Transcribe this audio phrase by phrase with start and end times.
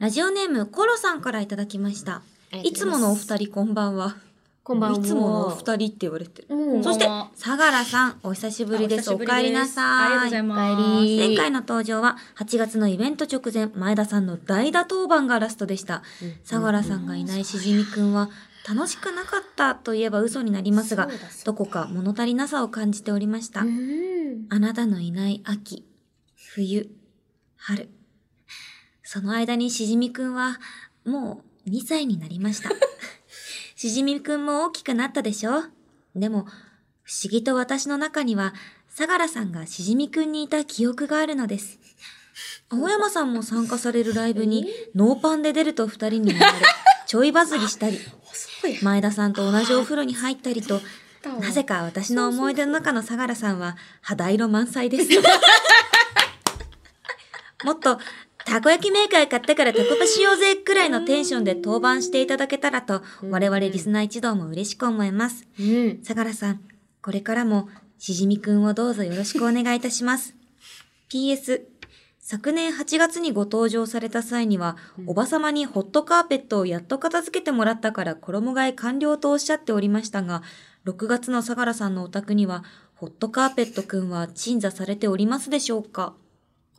[0.00, 2.22] ラジオネームコロさんからいただきました。
[2.62, 4.16] いつものお二人こんばんは。
[4.62, 4.98] こんばんは。
[4.98, 6.48] いつものお二人って言われてる。
[6.82, 9.12] そして相良さん、お久しぶりです。
[9.12, 10.22] お帰りなさい。
[10.22, 16.02] ありがとうございます前回の登場は8月のイベント直前、前田さんの代打当番がラストでした。
[16.44, 18.30] 相良さんがいないしじみくんは、
[18.66, 21.08] 楽しくなかったといえば嘘になりますが
[21.44, 23.64] どこか物足りなさを感じておりましたう。
[23.66, 24.46] ん。
[24.48, 25.84] あなたのいない秋、
[26.34, 26.88] 冬、
[27.58, 27.90] 春。
[29.12, 30.60] その間にしじみくんは、
[31.04, 32.70] もう2歳になりました。
[33.74, 35.64] しじみくんも大きくなったでしょ？
[36.14, 36.46] でも、
[37.02, 38.54] 不思議と私の中には、
[38.88, 41.80] 相良さんがしじみくんにいた記憶があるのです。
[42.68, 46.66] 青山さんも参加されるライブに、ノーパンで出ると二人になられ、
[47.08, 47.98] ちょいバズりしたり、
[48.80, 50.80] 前田さんと同じお風呂に入ったりと、
[51.40, 55.08] なぜか私の思い出の中の相良さんは肌色満載です。
[57.64, 57.98] もっと、
[58.50, 65.46] たこ焼きメーカー買ったからタコパしようぜくらいのテンションで当番していただけたらと、我々リスナー一同も嬉しく思います。
[65.58, 66.00] うん。
[66.02, 66.60] 相良さん、
[67.00, 70.34] これからもしじみくんをどうぞよろしくお願いいたします。
[71.08, 71.62] PS、
[72.18, 80.42] 昨年8月にご登場された際には、おばさまにホットカーペットをやっと片付けてもらったから衣替え完了とおっしゃっておりましたが、
[80.86, 82.64] 6月の相良さんのお宅には、
[82.96, 86.14] ホットカーペットくんは鎮座されておりますでしょうか？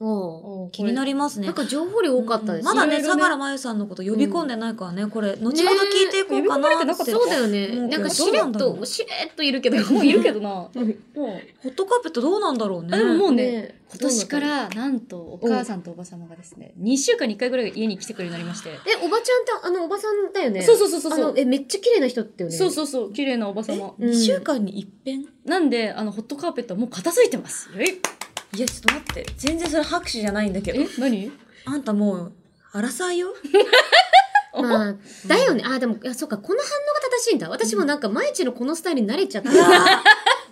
[0.04, 1.56] お気になりますねなん。
[1.56, 6.70] か情報量多かったですまだね、相良真由さんのこと呼び込んでないからね、これ、後ほど聞いていこうかな。
[6.70, 7.68] ったよそうだよね。
[7.88, 9.78] なんかしれっと、しれっといるけど。
[9.94, 10.50] もういるけどな。
[10.50, 10.96] もう。
[11.16, 12.90] ホットカーペットどうなんだろうね。
[12.94, 18.70] あでももうねね、今年からなんとお母さんとおば様がですね、2週間に1回ぐらい家に来てくれるようになりまして。
[18.70, 20.62] え、おばちゃんって、あの、おばさんだよね。
[20.62, 22.56] そうそうそうそうえ、めっちゃ綺麗な人ってよね。
[22.56, 23.94] そうそうそう、綺麗なおば様。
[24.00, 25.26] うん2週間に一遍？
[25.46, 27.70] なんで、あの、ホットカーペットはもう片付いてます。
[27.78, 28.00] え
[28.56, 29.26] いや、ちょっと待って。
[29.38, 30.88] 全然それ拍手じゃないんだけどえ？
[30.98, 31.32] 何？
[31.66, 32.34] あんたもう、
[32.74, 33.34] 荒さいよ？
[34.54, 34.96] まあ、
[35.28, 35.64] だよね。
[35.66, 37.48] あ、でも、いや、そうか、この反応が正しいんだ。
[37.50, 39.50] 私もなんか、毎日のこのスタイルに慣れちゃって。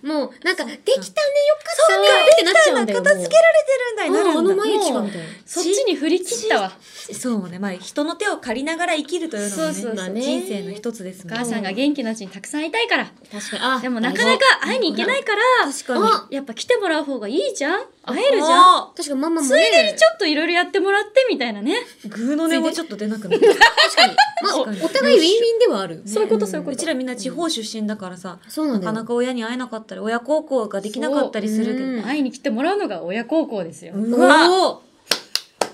[0.02, 3.02] もう、なんか、できたね、よかったねってなっちゃうんだよ。
[3.04, 4.55] 片付けられてるんだになるんだ。
[4.55, 5.26] 毎日がみたいな。
[5.45, 6.71] そっちに振り切ったわ。
[7.11, 7.60] そうね。
[7.60, 13.05] まあ、人の手を借りながら生きるというのもね、そうそうそう人生の一つですもんお母さんが元気なうちにたくさん会いたいから。
[13.05, 13.64] 確かに。
[13.64, 16.04] あ、でもなかなか会いに行けないから、確かに。
[16.04, 17.82] あやっぱ来てもらう方がいいじゃん？
[18.05, 18.49] 会えるじゃん？
[18.49, 21.76] あ確かにママもついでねにちょっといろいろやってもらってみたいなね。
[22.05, 23.48] ーグーの音もちょっと出なくなった。
[23.48, 23.58] 確
[23.95, 24.15] かに。
[24.42, 26.04] まあ、お互いウィンウィンではある。
[26.05, 28.82] そういうことそういうことうちらみんな地方出身だからさ、そうなん。
[28.82, 32.02] なかなか親に会えなかったり、親孝行ができなかったりするけど。
[32.04, 33.94] 会いに来てもらうのが親孝行ですよ。
[33.95, 34.80] うわ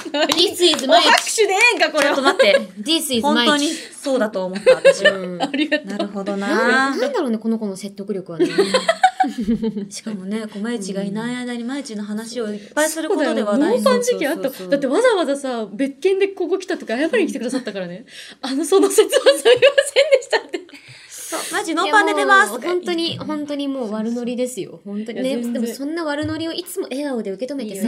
[0.06, 2.34] !This is お my, 拍手でええんか、これちょっとは。
[2.34, 2.60] 待って。
[2.82, 3.48] this is 本 my.
[3.48, 5.18] 当にそうだと思った、私は。
[5.18, 5.88] うんありがとう。
[5.88, 6.96] なるほどなな。
[6.96, 8.48] んなんだろうね、この子の説得力はね。
[9.90, 18.06] しかもね、こうまゆちがいない間にまゆちの話をいっぱいすることで話題ノーパン時期あっただってわざわざさ別件でここ来たとか謝りに来てくださったからね
[18.42, 20.62] あのその説はすみませんでしたって
[21.28, 24.80] そう、マジノーパンで出ます本当に、本当にもう悪ノリですよ。
[24.86, 25.38] 本当にね。
[25.38, 27.88] でもそんな悪ノリをいつも笑顔で受け止めてさ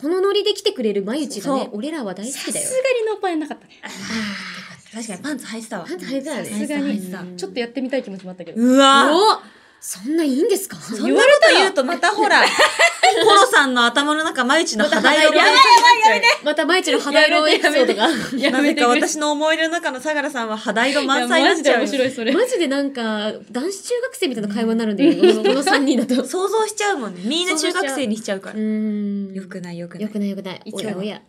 [0.00, 2.66] このノリで来てくれるまゆちがね、俺らは大好きだよ。
[2.66, 2.88] さすが。
[3.00, 3.80] にノーパンやんなかったね。
[4.92, 5.86] 確かにパンツ履いてたわ。
[5.86, 6.50] パンツ履いてたよね。
[6.50, 7.36] さすがに。
[7.36, 8.60] ちょっとやってみたい気持ちもあったけど。
[8.60, 10.76] うわおそんないいんですか？
[10.76, 12.40] そんなこと言うとまたほら、
[13.24, 18.08] コロさんの頭の中、まゆちの肌色がやばい映っちゃうまたまゆちの肌色エピソードが。
[18.38, 21.86] やなぜか私の思い出の中の相良さんは肌色満いや載になマジでっちゃうよ。
[21.86, 25.16] 面白いそれマジでなんか、男子中学生みたいな会話になるんだよね。
[25.20, 26.22] このこの3人だと。
[26.22, 27.20] う想像しちゃうもんね。
[27.24, 28.54] みんな中学生にしちゃうから。
[28.54, 28.58] ー
[29.32, 29.34] ん。
[29.34, 30.02] よくないよくない。
[30.02, 30.60] よくないよくない。
[30.72, 31.20] おやおや。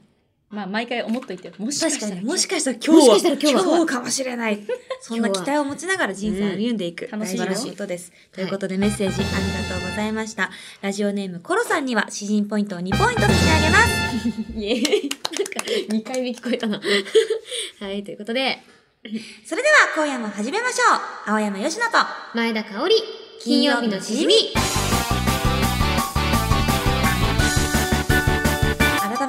[0.53, 4.59] まあ毎回思っといてよもしかしたらもしかしたら今日は、もしかしたら今日はかもしれない。
[5.01, 7.05] そんな期待を持ちながら人生を歩んでいく。
[7.05, 8.13] うん楽しいことです。
[8.31, 10.51] ということでメッセージありがとうございました。
[10.81, 14.53] ラジオネームコロさんには詩人ポイントを2ポイント差し上げます。
[14.55, 15.09] イエーイ。
[15.89, 16.79] なんか、2回目聞こえたな。
[17.79, 18.61] はい、ということで、
[19.45, 21.31] それでは今夜も始めましょう。
[21.31, 21.97] 青山よしのと、
[22.35, 22.95] 前田香織、
[23.41, 24.33] 金曜日のしじみ。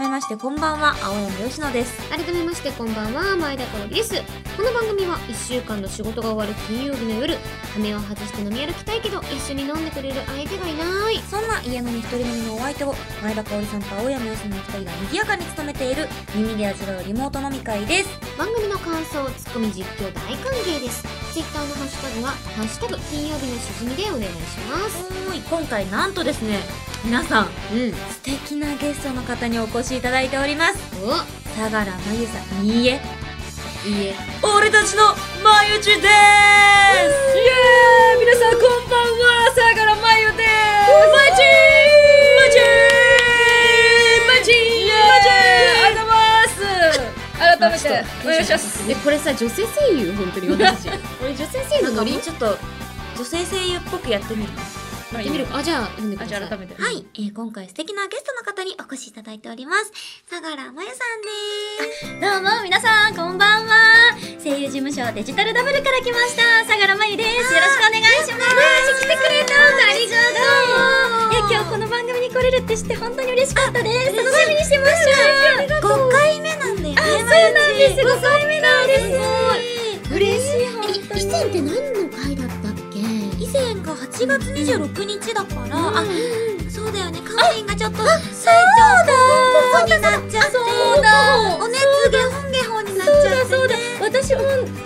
[0.04, 2.10] めましてこんばんは、青山よしのです。
[2.10, 4.22] 改めましてこんばんは、前田香織です。
[4.54, 7.38] この番組は1週間の仕事が終わる金曜日の夜、
[7.72, 11.18] 羽目を外して飲み歩きたいけど、一緒に飲んでくれる相手がいない。
[11.30, 18.08] そんな家飲み一人飲みのお相手を、前田香織さんと青山よしのお二人が賑やかに務めている、耳で味わうリモート飲み会です。
[18.36, 21.02] 番組の感想、ツッコミ実況大歓迎です。
[21.32, 25.02] ツイッターのハッシュタグは、ハッシュタグ金曜日のしじみでお願いします。
[25.30, 26.60] はい、今回なんとですね、
[27.04, 27.92] 皆さん、うん。
[27.92, 30.78] 素敵なゲストの方にお越しいただいております。
[31.04, 31.12] お。
[31.56, 33.00] 相良真由さん、いいえ、
[33.86, 34.14] いいえ。
[34.42, 35.94] 俺たちの真由ちです。
[35.94, 36.04] イエー
[38.16, 38.60] イ皆さんこん
[38.90, 39.04] ばんは。
[39.54, 40.46] 相良真由です。
[41.12, 41.42] マジ
[42.36, 42.58] マジ
[44.26, 44.44] マジマ
[45.22, 45.32] ジあ
[45.90, 46.10] りがとうございま
[46.48, 46.58] す
[47.38, 50.48] 改めてお願いしますえこれさ女性声優本当に？
[50.50, 52.18] 私たちこれ女性声優のノリ？
[52.18, 52.58] ちょっと
[53.16, 54.52] 女性声優っぽくやってみる
[55.14, 59.90] やってみるかあじゃあ読んでくあださいじゃあ改めてはい、えー今回素敵なゲストの方にお越しいただいております。
[60.30, 62.20] 相良真由さんです。
[62.20, 64.14] どうも、皆さん、こんばんは。
[64.42, 67.52] 声優事務所デジタルダブルから来ました、相良真由です。
[67.54, 69.00] よろしくお願いします。
[69.02, 70.38] 来てくれたありがと
[71.30, 71.32] う。
[71.32, 74.16] いや、今日この番組に来れるって知って本当に嬉しかったです。
[74.16, 75.04] 楽しみにしてまし
[75.80, 75.86] た。
[75.86, 76.94] 5回目なんだよね。
[76.98, 77.18] あ、そう
[77.52, 78.00] なんです。
[78.00, 78.98] 5回目なんで
[80.08, 80.14] す。
[80.14, 81.22] 嬉しい、本当に。
[81.22, 82.63] 以前って何の回だった？
[83.94, 86.04] っけ以前が8月26日だから、あ、
[86.68, 90.58] そうだよね、カフェインがちょっと、体調ここになっちゃって、そ
[90.98, 91.08] うだ。
[91.60, 91.78] お熱
[92.10, 94.82] ゲホンゲホンになっちゃって、そうだ、私も復活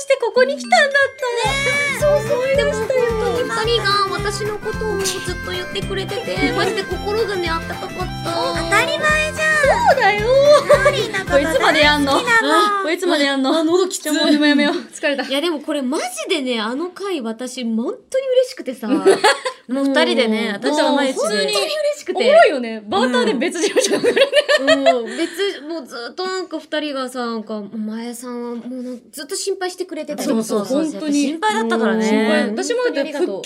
[0.00, 1.54] してここに来たんだったね。
[2.00, 3.00] そう思いましたよ。
[3.44, 7.94] 二人が私のことをずっと言ってくれててマジで心がねあったかかった。
[7.94, 10.28] 当たり前じゃそうだよ。
[11.26, 12.12] これいつまでやんの？
[12.12, 13.56] これいつまでやんの？
[13.56, 14.74] あ喉きついもうやめよう。
[14.74, 15.24] 疲れた。
[15.24, 18.88] いやでもこれマジでねあの回私本当に嬉しくてさ。
[18.88, 21.56] もう二人でね私は毎日で本当に嬉
[21.96, 22.82] しくおもてろいよね。
[22.86, 32.50] バーターで別事務所だからねもう別もうずっとなんか二人がさなんか前さんはもうずっと心配してくれてたそうそう本当に心配だったからね。
[32.50, 33.42] 私もだって復帰直後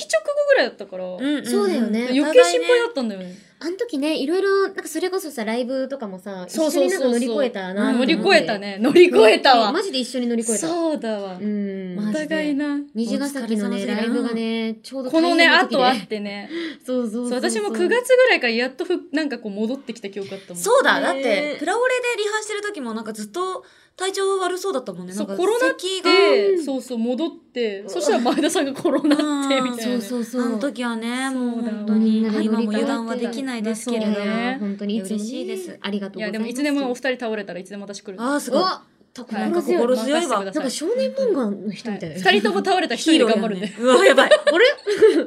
[0.49, 1.05] ぐらいだったから。
[1.05, 2.09] うんんそうだよね。
[2.11, 7.14] 余計心配だったんだよねあの時ねいろいろなんかそれこそさライブとかもさ一そうそうそうそう。
[7.14, 8.78] 緒になんか乗り越えたな乗り越えたね。
[8.81, 9.72] 乗り越えたわ。
[9.72, 10.66] マジで一緒に乗り越えた。
[10.69, 11.38] そうだわ。
[11.40, 12.78] うんお互いな。
[12.94, 16.49] 虹ヶ崎のねライブがねちょうどこのね後あってね。
[16.87, 17.50] そうそうそうそう。
[17.50, 20.62] 私も9月ぐらいからやっとふなんかこう戻ってきた記憶あったもん。
[20.62, 23.64] そうだ、だっねて、プラオレでリハしてる時もなんかずっと
[23.99, 25.12] 体調悪そうだったもんね。
[25.12, 30.43] そうコロナっ咳がてそうそう戻ってそしたら前田さんがコロナってみたいなそうねそうそう。
[30.43, 34.56] あの時はね、もう本当に、今も油断はできないですけれどね。
[34.61, 35.77] 本当に嬉しいです。
[35.83, 36.31] ありがとうございます。
[36.31, 38.62] いやでもいつでもお二人倒れたらいつでも私来るああ、すごい。
[38.62, 38.99] お
[39.33, 40.45] なんか心強いわ。
[40.45, 43.69] なんか少年漫画の人みたいな、二人とも倒れたら一人で頑張るんで。
[43.81, 44.31] うわ、やばい。
[44.31, 44.65] あれ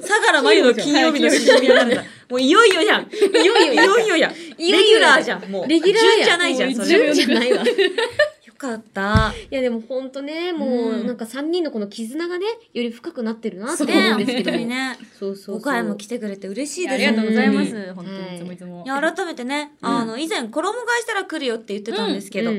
[0.02, 2.04] 相良真由の金曜日のしじみになるんだ。
[2.30, 3.10] もういよいよじゃん。
[3.12, 4.32] いよいよ、いよいよやん。
[4.32, 5.68] レギュラーじゃん、もう。
[5.68, 6.88] レギュラーじゃないじゃん、それ。
[6.88, 7.60] 順じゃないわ。
[7.60, 7.66] よ
[8.62, 9.34] かった。
[9.50, 11.08] いやでも本当ねもう、うん。
[11.08, 14.52] なんか三人のこの絆がねより深くなってるなってそう思うんですけど。
[14.52, 14.98] も当にね。
[15.20, 15.58] そうそうそう。
[15.58, 17.10] 5回も来てくれて嬉しいあです。
[17.12, 17.94] りがとうございます。
[17.94, 18.84] 本本当はいにいつもいつも。
[18.86, 22.52] 当にいや、改めてね、あの、以前、衣替えしたら来るよって言ってたんですけど、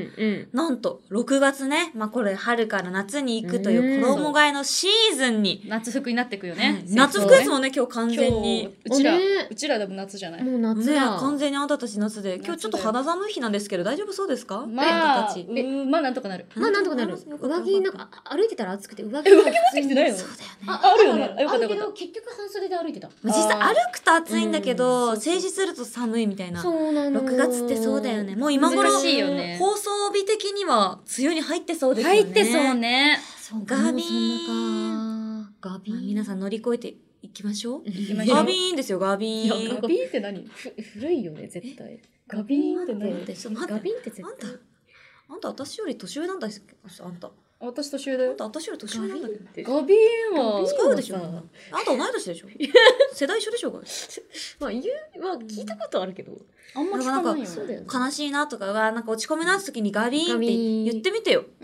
[0.51, 6.65] なんと、6月ね、まあこれ春から夏に行くという衣替えのシーズンに、夏服になってくよはい。
[6.73, 8.73] ね夏服ですもんね、今日完全に。
[8.85, 10.43] うちらうちらでも夏じゃない？
[10.43, 14.65] もう夏ね、だ、完全にあんたたち夏で、今日ちょっと肌寒い日なんですけど、大丈夫そうですか？
[14.67, 14.83] ま
[15.27, 15.33] あ
[15.93, 16.47] まあなんとかなる。
[16.55, 17.15] まあなんとかなる。
[17.39, 20.17] 上着なんかあ歩いてたら暑くて上着え上着持ってきてないの？
[20.17, 20.55] そうだよね。
[20.67, 21.35] ああるよね。
[21.37, 21.75] あよかったよかった。
[21.75, 23.09] るけど結局半袖で歩いてた。
[23.23, 25.21] 実際歩くと暑いんだけうど、ん。
[25.21, 26.61] 静止すると寒いみたいな。
[26.61, 27.21] そうなの。
[27.21, 28.35] 6月ってそうだよね。
[28.35, 29.57] もう今頃、難しいよね。
[29.59, 32.21] 放送日的には梅雨に入ってそうですよね。
[32.21, 33.19] 入ってそうね。
[33.39, 34.91] そうガビー。
[34.91, 35.93] ンガビー。
[35.93, 37.81] ンまあ皆さん乗り越えていきましょう。
[37.85, 38.37] 行きましょう。
[38.37, 39.77] ガビーンですよ、ガビー。
[39.77, 39.81] ン。
[39.81, 40.45] ガビーンって何？
[40.47, 42.01] ふ古いよね絶対。
[42.27, 43.11] ガビーンって何
[43.67, 44.49] ガビーンって絶対、
[45.29, 46.59] あんた私より年上なんだっけ？
[47.03, 47.31] あんた。
[47.59, 48.31] 私年上だよ。
[48.31, 49.63] あんた私より年上なんだけ？
[49.63, 49.73] ど。
[49.75, 51.15] ガビーンは使うでしょ。
[51.15, 52.47] ガビーンはあんた同い年でしょ。
[53.13, 53.79] 世代一緒でしょうが
[54.59, 56.33] まあ言うは聞いたことあるけど
[56.75, 57.85] あんま聞かないよね。
[57.91, 61.45] 悲しいなとか、うわなんか落ち込みなって時にガビーンって言ってみてよ。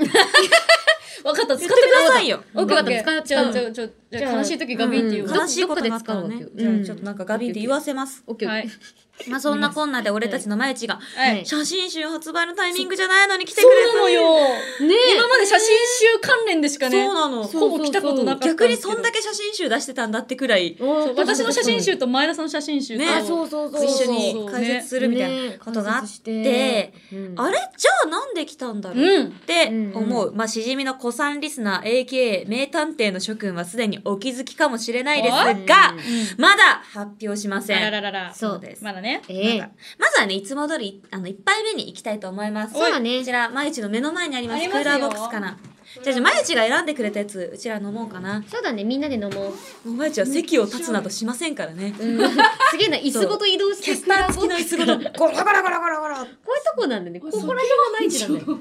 [1.25, 2.41] わかった使言ってくださいよ。
[2.55, 5.27] オッケーオッケー使っじゃあじゃあ悲しい時ガビーンって言う。
[5.27, 6.39] うんわ悲しいことがあったらね。
[6.39, 6.63] どっかで使うわ。
[6.63, 8.23] けじゃよあちょっとなんかガビーンって言わせます。
[8.27, 8.71] オッケーオッケー。
[8.71, 8.79] はい。
[9.27, 11.45] まあそんなこんなで俺たちのまゆちがはい。
[11.45, 14.21] 写真集発売のタイミングじゃないのに来てくそうれたなのよ。
[14.23, 17.03] ね今まで写真集関連でしかね。
[17.05, 17.43] そうなの。
[17.43, 20.77] ほぼ来たことなかったん逆にそんだけ写真集出してたんだってくらい、
[21.17, 23.09] 私の写真集と前田さんの写真集とね。
[23.09, 26.93] あそうそうそう一緒に解説するみたいなことがあって、
[27.35, 27.57] あれ？
[27.77, 29.27] じゃあなんで来たんだろううん。
[29.27, 30.33] って思う。
[30.33, 35.95] まあ、しじみの子さんリスナー AKA 名探偵の諸君はすでにお気づきかもしれないですが、
[36.37, 37.91] まだ発表しませあらん。
[37.91, 39.59] らららそうですまだねええ
[39.97, 42.73] まずはね、いつも通り、あの、一杯目に行きたいと思います。
[42.73, 45.57] そうだねこちら、まゆちの目の前にあります、クーラーボックスかな。
[45.91, 48.43] じゃあ、じゃあまゆちが選んでくれたやつ、うちら飲もうかな。
[48.47, 49.53] そうだねみんなで飲も
[49.85, 51.95] うまゆちは席を立つなどしませんからね。
[51.99, 52.29] うん
[52.71, 56.15] すげえな椅子ごと移動してキャスター付きの椅子ごと、ゴラゴラゴラゴラゴラ。
[56.17, 56.35] こういう
[56.75, 58.59] とこなんだねここら辺がない地なんだよ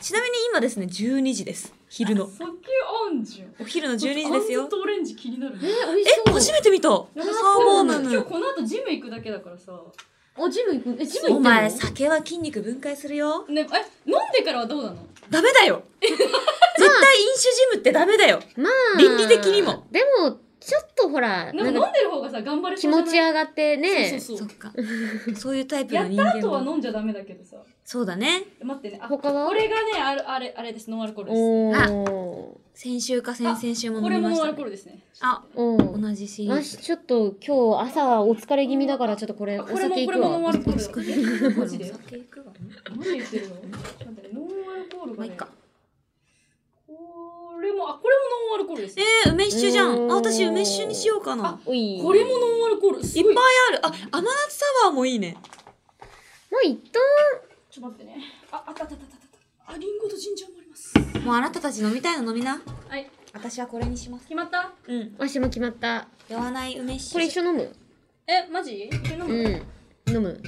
[0.00, 1.72] ちなみに今ですね、12時です。
[1.96, 2.26] 昼の。
[2.26, 4.68] 酒あんじゃんお昼の12時ですよ。
[4.72, 6.88] オレンジ気になるえ美味しえ、そう初めて見た。
[6.88, 7.04] サー
[7.64, 8.24] モーム今日ム。
[8.24, 9.80] この後ジム行くだけだからさ
[10.36, 13.46] おジム行くえジム行お前、酒は筋肉分解するよ。
[13.46, 14.96] ねえ飲んでからはどうなの？
[15.30, 15.84] ダメだよ。
[16.00, 16.26] 絶対
[17.22, 18.40] 飲酒ジムってダメだよ。
[18.56, 24.72] まあ倫理的にもでもちょっとほらなんか飲んでる方がさ頑張れ気持ち上がってねそうそうそう そっか。
[25.36, 26.72] そういうタイプのやっ人間た後はも。
[26.72, 28.44] 飲んじゃダメだけどさそうだね。
[28.62, 28.98] 待ってね。
[29.02, 29.46] あ、他は？
[29.46, 30.90] これがね、あるあれ、あれです。
[30.90, 31.92] ノンアルコールです。
[31.92, 32.64] おー。
[32.72, 34.50] 先週か先々週もこれもノンア飲みましたね。
[34.52, 34.98] ルコールですね。
[35.20, 36.00] あ、おー。
[36.00, 36.64] 同じシーズ。
[36.64, 40.52] しちょっと今日朝お疲れ気味だからちょっとこれおこれも酒いくこれもノンアわ。
[40.52, 41.60] ルコールだ。
[41.60, 41.90] マジで？
[41.90, 42.46] お酒いくわ
[42.96, 43.54] 何言ってるの？
[43.54, 45.16] ノンアルコールがね。
[45.18, 45.48] まあいいか。
[46.86, 49.04] これも、あ、これもノンアルコールですね。
[49.26, 49.84] えー、梅酒じゃ。
[49.84, 51.60] うんんあ、私梅酒にしようかな。
[51.64, 52.00] おい。
[52.02, 53.04] これもノンアルコール。
[53.04, 53.34] すいっぱい。
[53.68, 53.86] ある。
[53.86, 55.36] あ、甘夏サワーもいいね。
[56.50, 57.00] もう一旦
[57.74, 58.22] ちょっと待ってね。
[58.52, 59.10] あ、あったあったあったあっ
[59.66, 59.72] た。
[59.72, 60.94] あ、リンゴとジンジャーもあります。
[61.26, 62.60] もうあなたたち飲みたいの飲みな。
[62.88, 63.10] はい。
[63.32, 64.26] 私はこれにします。
[64.28, 64.70] 決まった？
[64.86, 65.16] うん。
[65.18, 66.06] わしも決まった。
[66.28, 67.14] 酔わない梅酒。
[67.14, 67.74] これ一緒飲む？
[68.28, 68.88] え、マジ？
[68.92, 69.48] 一緒に飲うむ、
[70.12, 70.14] ん。
[70.14, 70.42] 飲む。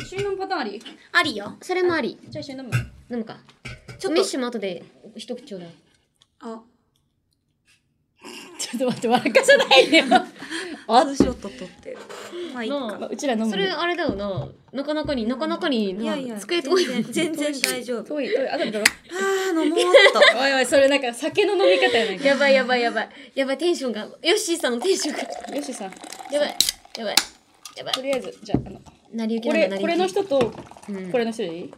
[0.00, 0.82] 一緒に飲むパターンあり？
[1.12, 1.56] ありよ。
[1.60, 2.18] それもあり。
[2.28, 2.72] じゃあ一緒に飲む
[3.12, 3.36] 飲むか。
[4.00, 4.24] ちょっと梅。
[4.24, 4.82] 酒も後で
[5.14, 5.70] 一口ちょうだい。
[6.40, 6.62] あ、
[8.58, 10.06] ちょっと待って、笑かさないでよ。
[10.86, 11.98] あ、ツーショット撮ってる。
[12.54, 13.08] まあいいか。
[13.10, 14.48] うちら飲むそれあれだよな。
[14.72, 16.84] なかなかに、なかなかにいやいや、机遠い。
[17.04, 18.02] 全然大丈夫。
[18.04, 18.48] 遠い、遠い。
[18.48, 18.84] あ、だめだろ。
[19.10, 20.20] あー、飲もうっと。
[20.38, 22.24] おいおい、それなんか酒の飲み方やないか。
[22.26, 23.08] やばいやばいやばい。
[23.34, 24.00] やばい、テンションが。
[24.22, 25.16] ヨッシーさんのテンション
[25.50, 25.56] が。
[25.56, 25.92] よしさん、
[26.32, 26.56] やばい。
[26.98, 27.16] やばい。
[27.76, 28.02] やばいと。
[28.02, 28.80] りあえず、じゃあ、あの、
[29.14, 30.52] 成り行きこれ、これの人と、
[30.88, 31.70] うんこれの人でいい？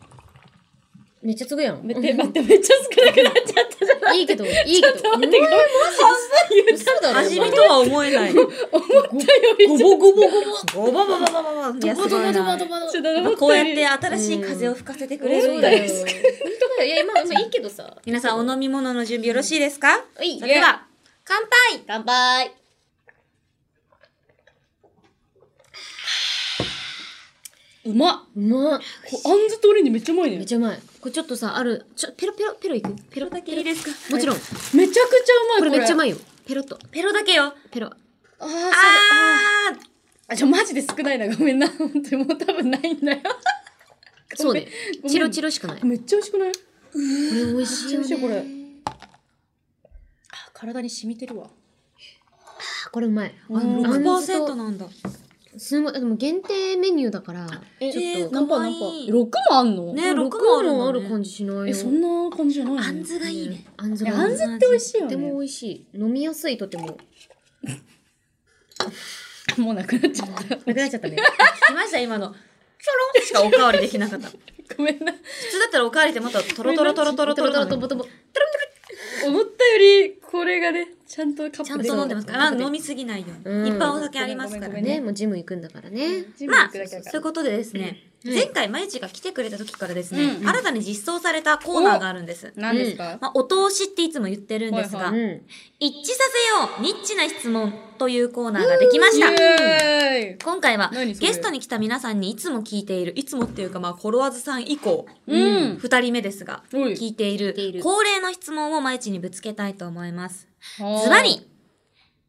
[1.24, 1.80] めっちゃ継ぐやん。
[1.82, 4.16] めって、待って、めっちゃ少なくなっちゃったじゃん。
[4.16, 4.22] い？
[4.24, 4.92] いけど、いいけど。
[4.92, 5.40] ちょっと待って。
[5.40, 5.58] 半分
[6.50, 7.18] 言っ嘘だろ。
[7.18, 8.30] 味見とは思えない。
[8.30, 10.28] 思ったよりごぼごぼごぼ。
[10.74, 11.72] ごぼぼぼぼぼ
[13.32, 13.36] ぼ。
[13.36, 15.82] こうやって新しい風を吹かせてくれるんだよ。
[15.82, 17.96] いや、まあ、まあいいけどさ。
[18.04, 20.86] 皆さん、お飲み物の準備よろしいですかはいそれでは、
[21.24, 21.40] 乾
[21.72, 22.63] 杯乾杯。
[27.86, 28.80] うまっうまっ。
[29.10, 30.78] こあんずとオレンジめっちゃうまいねめっちゃうまい。
[31.00, 32.94] これちょっとさ、ある、ちょ、ペロペロ、ペロいく？
[33.10, 33.28] ペロ？
[33.30, 34.14] だけいいですか？
[34.14, 34.36] もちろん。
[34.36, 36.16] めちゃくちゃうまいこれめっちゃういまいよ。
[36.46, 36.78] ペロッと。
[36.90, 37.54] ペロだけよ。
[37.70, 37.90] ペロ。
[38.38, 39.78] あーそうあ
[40.28, 43.20] あじゃあマジで少ないなごめんな本当にもう多分ないんだよ
[44.34, 44.66] そうね
[45.06, 45.80] チロチロしかない。
[45.80, 46.52] こめっちゃ美味しくない？
[46.52, 46.54] れ
[47.52, 48.44] 美味しいよめっちゃ美味しいこれね。
[50.30, 51.48] あ体に染みてるわ
[52.86, 53.34] あこれうまい。
[53.50, 53.56] ー。
[53.56, 54.86] あの、あんず6%となんだ。
[55.58, 55.92] すごい。
[55.92, 57.46] でも限定メニューだから、
[57.80, 59.92] えちょっとえー何パー何パー6もあんの？
[59.94, 61.66] ね6 6もあるんだねもある感じしないよ。
[61.66, 62.82] えそんな感じじゃないの？
[62.82, 63.64] あんずがいいね。
[63.76, 65.86] あんずあんずって美味しいよとてもね美味しい。
[65.98, 66.96] 飲みやすいとても。
[69.58, 71.16] もうなくなっちゃったなくなっちゃったね。
[71.68, 72.28] 来ました、今の。
[72.28, 72.34] ちょ
[73.16, 74.28] ろんしかおかわりできなかった。
[74.28, 74.38] 普
[74.78, 78.04] ごめんな通だったらおかわりってまたトロトロトロトロトロトトロなのロとボトボ。
[79.26, 82.32] 思ったよりこれがねちゃんとカップちゃんと飲んでますか？
[82.32, 83.62] ら、あ飲みすぎないよううん。
[83.62, 83.70] に。
[83.70, 84.80] いっぱいお酒ありますからね。
[84.80, 86.24] ね、もうジム行くんだからね。
[86.48, 88.34] まあ、そういうことでですね、うん。
[88.34, 92.52] 前回、まゆちが来てくれた時からですね、うん新たに実装されたコーナーがあるんです。
[92.56, 93.18] 何ですか？
[93.20, 95.12] まあ、お通しっていつも言ってるんですが。
[95.78, 96.24] 一致さ
[96.80, 99.28] せようニッチな質問というコーナーができました。
[100.44, 100.90] 今回は
[101.20, 105.76] ゲストに来た皆さんにいつも聞いている、いつもっていうかまあ、フォロワーズさん以降、うん。
[105.76, 107.84] 二人目ですが、聞いているている。
[107.84, 110.48] 恒例の質問をまゆちにぶつけたいと思います。
[110.78, 111.48] はあズバリ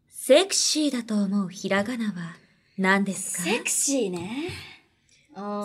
[0.09, 2.35] セクシーだと思うひらがなは
[2.77, 3.43] 何ですか？
[3.43, 4.49] セクシーね。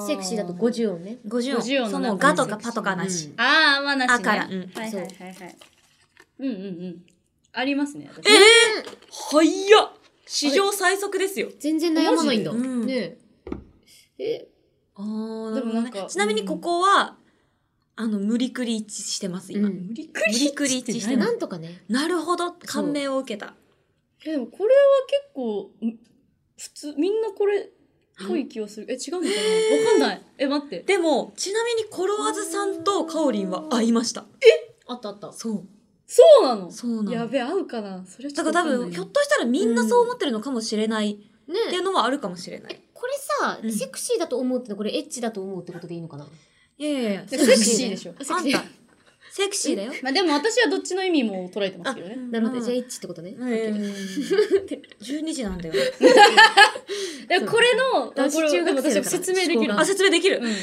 [0.07, 1.19] セクシーだと50音ね。
[1.27, 1.91] 50 50音。
[1.91, 3.27] その音の中にガとかパとかなし。
[3.27, 3.41] うん。
[3.41, 4.15] ああまあなしね。
[4.15, 4.47] あから。
[4.47, 4.53] うん。
[4.53, 5.07] はいはいはいは
[5.47, 5.57] い。
[6.41, 6.43] う。
[6.43, 6.57] んうんう
[6.89, 7.03] ん。
[7.53, 8.29] ありますね私。
[8.29, 9.93] えー、はやっ。
[10.27, 11.49] 史上最速ですよ。
[11.59, 12.51] 全然悩まないんだ。
[12.53, 12.87] うん。
[12.87, 13.19] ねえ。
[14.19, 14.49] え、
[14.95, 17.17] あーでもなんかちなみにここは、
[18.03, 19.69] あの、無理くり一致してます、今。
[19.69, 19.89] うん。
[19.89, 21.37] 無理く無理くり一致してまなす。
[21.37, 21.83] んとかね。
[21.89, 23.55] なるほど、感銘を受けた。
[24.25, 25.99] えでもこれは結構ん
[26.59, 27.67] 普通みんなこれっ
[28.27, 28.87] ぽい気がする。
[28.89, 29.31] え違うのかな？
[29.85, 30.23] わかんない。
[30.39, 30.81] え待って。
[30.81, 34.25] でも、ちなみにコロワーズさんとカオリンは合いました。
[34.87, 35.33] あったあった。
[35.33, 35.67] そう。
[36.07, 36.45] そう。
[36.45, 36.71] なの。
[36.71, 37.13] そうなの。
[37.13, 38.05] やべ合うかな。
[38.07, 41.13] それはちょだから多分、ひょっとしたらみんなそう思ってるのかもしれない。
[41.13, 42.75] っていねうのはあるかもしれない。
[42.75, 43.73] え、これさう、ん。
[43.73, 46.27] セクシーだと思うってのはこれエッチだと思うってことでいいのかな？
[46.81, 48.15] いやいやいや、セクシーでしょ。
[48.19, 48.65] あんた、
[49.31, 49.93] セクシーだよ。
[50.03, 52.17] まあでも私はどっちの意味も捉えてますけどね。
[52.31, 52.65] なるほど、うん。
[52.65, 53.35] じゃあエッチってことね。
[53.37, 53.49] うん。
[55.03, 55.75] 12時なんだよ。
[57.29, 59.79] でもこれのこれ私説明できる。
[59.79, 60.41] あ、説明できる。
[60.43, 60.55] うん。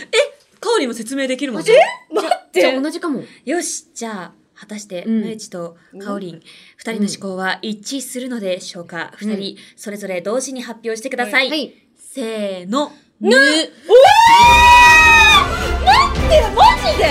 [0.60, 1.62] カオリンも説明できるもん。
[1.62, 2.62] 待って。
[2.62, 3.24] じゃあ同じかも。
[3.46, 5.22] よし、じゃあ、果たして、うん。
[5.22, 6.42] まゆちとカオリン、
[6.78, 9.14] 二人の思考は一致するのでしょうか？
[9.22, 9.40] 二、うん。
[9.40, 11.50] 人、それぞれ同時に発表してください。
[11.50, 11.76] はい。
[11.96, 12.92] せーの。
[13.22, 13.36] ぬ
[15.88, 16.60] 待ってマ
[16.92, 17.04] ジで？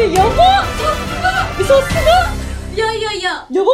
[0.00, 1.28] えやばさすが
[1.64, 2.08] さすが
[2.72, 3.30] いやいやいや。
[3.30, 3.64] やばくな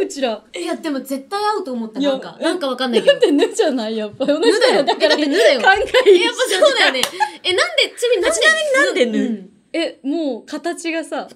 [0.00, 0.04] い？
[0.04, 2.00] うちらいや、でも絶対合うと思った。
[2.00, 3.20] なんか、なんかわかんないけどだっ。
[3.20, 3.96] てぬじゃない？
[3.96, 4.84] やっぱ同じぬだよ。
[4.84, 5.60] だからぬだよ。
[5.60, 7.02] 考えやっぱそうだよね。
[7.42, 11.28] え、なんで、ちなみになんで、なんでぬうんえもう形がさ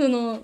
[0.00, 0.40] その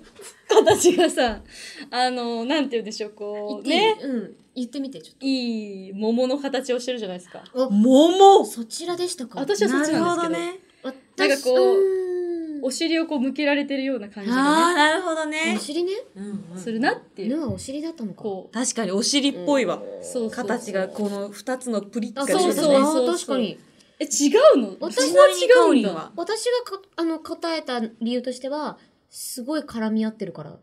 [0.47, 1.41] 形がさ
[1.89, 3.97] あのなんて言うんでしょうこうね？
[4.01, 4.35] うん。
[4.55, 8.43] 言ってみて、ちょっいい桃の形をしてるじゃないですか桃？
[8.43, 9.39] そちらでしたか？
[9.39, 10.59] 私はそっちなんですけどね。
[10.83, 15.59] 私なんかこうお尻をこう向けられてるような感じあがねあ、なるほどねお。
[15.59, 15.91] 尻ね？
[16.15, 18.23] うんうんするなっていうぬはお尻だったのか。
[18.51, 19.79] 確かにお尻っぽいわ。
[20.01, 23.15] そう形がこの二つのプリッあ、がそうそうそうそうそう。
[23.15, 23.59] 確かに。
[23.99, 24.75] え違うの？
[24.79, 26.11] 私ちなみにカオリンだは。
[26.15, 28.77] 私がかあの答えた理由としては、
[29.09, 30.55] すごい絡み合ってるから。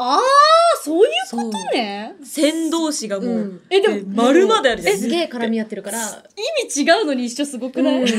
[0.00, 0.20] ああ
[0.84, 4.96] そういうそうことね線同士がもう、うんえでもえ丸まであるじゃん。
[4.96, 5.98] すげえ絡み合ってるから。
[6.62, 8.12] 意味違うのに一緒すごくない、うんえ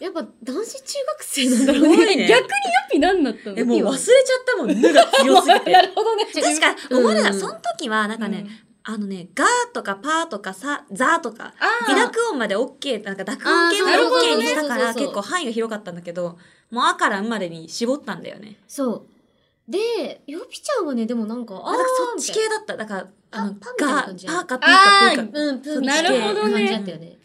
[0.00, 2.16] やっぱ男子中学生なんだろうね。
[2.16, 2.48] ね逆にヨ
[2.92, 3.56] ピ何だったの？
[3.58, 5.72] え、もう忘れちゃったもん、ぬが強すぎなて。
[5.86, 7.38] るほどね確か、うん思わなかった。
[7.38, 8.46] その時は、なんかね、
[8.84, 16.38] あのね、ガーとかパーとかさ、ザーとか、あ微濁音まで OK、なんか濁音系まで OK にしたから、結構範囲が広かったんだけど、
[16.70, 18.56] もうあからんまでに絞ったんだよね。
[18.66, 19.06] そ
[19.68, 19.70] う。
[19.70, 22.76] で、ヨピちゃんはね、でもなんか、ああ、ーだからそっち系だった。
[22.76, 25.38] だから、あの、ガー、パーかピーかプーか。
[25.40, 27.18] うん、プーミなるほどね感じだったよね。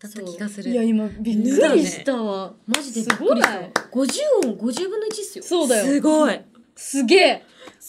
[0.00, 0.88] だった気がすいやる。
[0.88, 3.80] 今びっくりしたわ、マジでびっくりした。
[3.90, 5.44] 50音50分の1っすよ。
[5.44, 6.40] そうだよすごい。
[6.76, 7.44] すげえ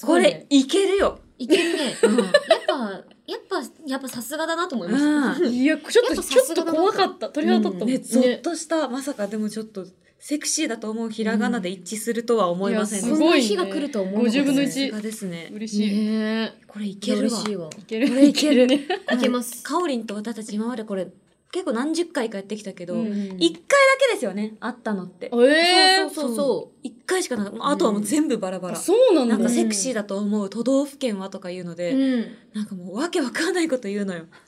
[0.06, 1.20] これ、いけるよ。
[1.38, 1.86] いけるね。
[1.86, 1.96] やっ
[2.72, 2.92] ぱ、
[3.28, 5.46] やっぱ、やっぱさすがだなと思いました。
[5.46, 5.54] うん。
[5.54, 6.24] いや ちょっやっぱと。
[6.24, 7.30] ちょっとさすがだな怖かった。
[7.30, 9.86] 鳥肌立ったもん、ね、ゾッとした、まさかでもちょっと、
[10.20, 13.18] セクシーだと思うひらがなで一致するとは思いませんいでした。
[13.18, 13.66] そんなやすごいね。
[13.66, 14.30] 日が来るとは思わなか。
[14.30, 15.50] った50分の1さすがですね。
[15.52, 16.96] 嬉しい、ねこれいえ。
[17.06, 17.70] けるわ。
[17.78, 18.68] いけるこれいける。
[18.68, 18.88] ね。
[19.14, 19.64] いけます。
[19.64, 21.08] かおりんと私たち今までこれ、
[21.52, 25.30] 結構何十回かやってきたけど、うん一、回だけですよね、あったのって。
[25.34, 27.68] ええそうそうそ一回しかなかった。
[27.68, 28.76] あとはもう全部バラバラ。
[28.78, 31.76] そうなんだなんかセクシーだと思う都道府県はとか言うのう。
[31.76, 32.26] で、うん。
[32.54, 34.26] なんかもうわけわかんないこと言うのよ。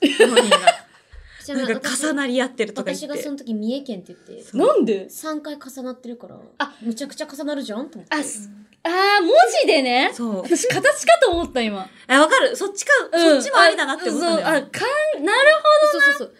[1.48, 3.06] なんか重なり合ってるとか言って。
[3.06, 8.16] 私がその時三重県って言って、なんで？3回重なってるから、あむちゃくちゃ重なるじゃんと思って。
[8.16, 8.50] あす
[8.82, 10.42] あー文字でねそう。
[10.42, 14.48] 私形かと思った今え、わかるそっちか、うんそっちもありだなって思ったんだよ。
[14.48, 15.38] あそうあかんなる
[15.92, 16.34] そうそうそう。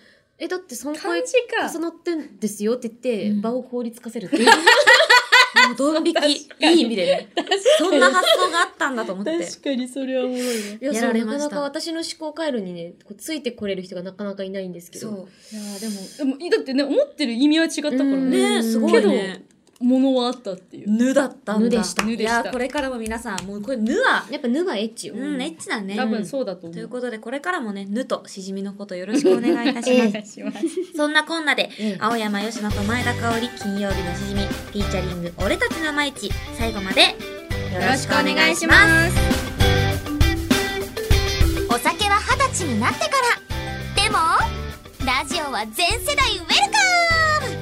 [0.44, 4.46] え、だって3ほど回漢字か重なってんですよって言って、うん場を効率化せるっていう。
[5.68, 6.18] もうドン引き、
[6.60, 7.28] いい意味でね。
[7.78, 9.38] そんな発想があったんだと思って。
[9.38, 15.08] 確かにそれはおもろいねいや、やそう、られましたなかなか私の思考回路にね、こうついてこれる人がなかなかいないんですけど。
[15.08, 15.56] そう。
[15.56, 19.44] いやーでもでもだってね思ってる意味は違ったからうんねねすごいね。
[19.80, 21.64] ものはあったっていうぬだったんだ。
[21.64, 25.14] ぬでしたいや、これからも皆さん、もうこれぬは、やっぱぬはエッチよ。
[25.16, 25.96] うん、エッチだね。
[25.96, 30.66] 多分そうだと思うということで、これからもね、ぬとしじみのことよろしくお願いいたしええ ます。
[30.96, 37.08] そんなこんなで、ええ青山吉野と前田香織金曜日のしじみ、フィーチャリング、俺たちの毎日、最後まで、よ
[37.80, 39.14] ろしくお願いします。
[39.14, 39.44] す
[41.74, 44.18] お酒は二十歳になってからでも
[45.04, 46.78] ラジオは全世代ウェルカ
[47.42, 47.54] ム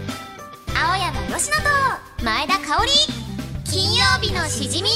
[0.78, 1.62] 青山佳乃
[1.96, 2.90] と前田香織
[3.64, 4.88] 金曜日のしじみ。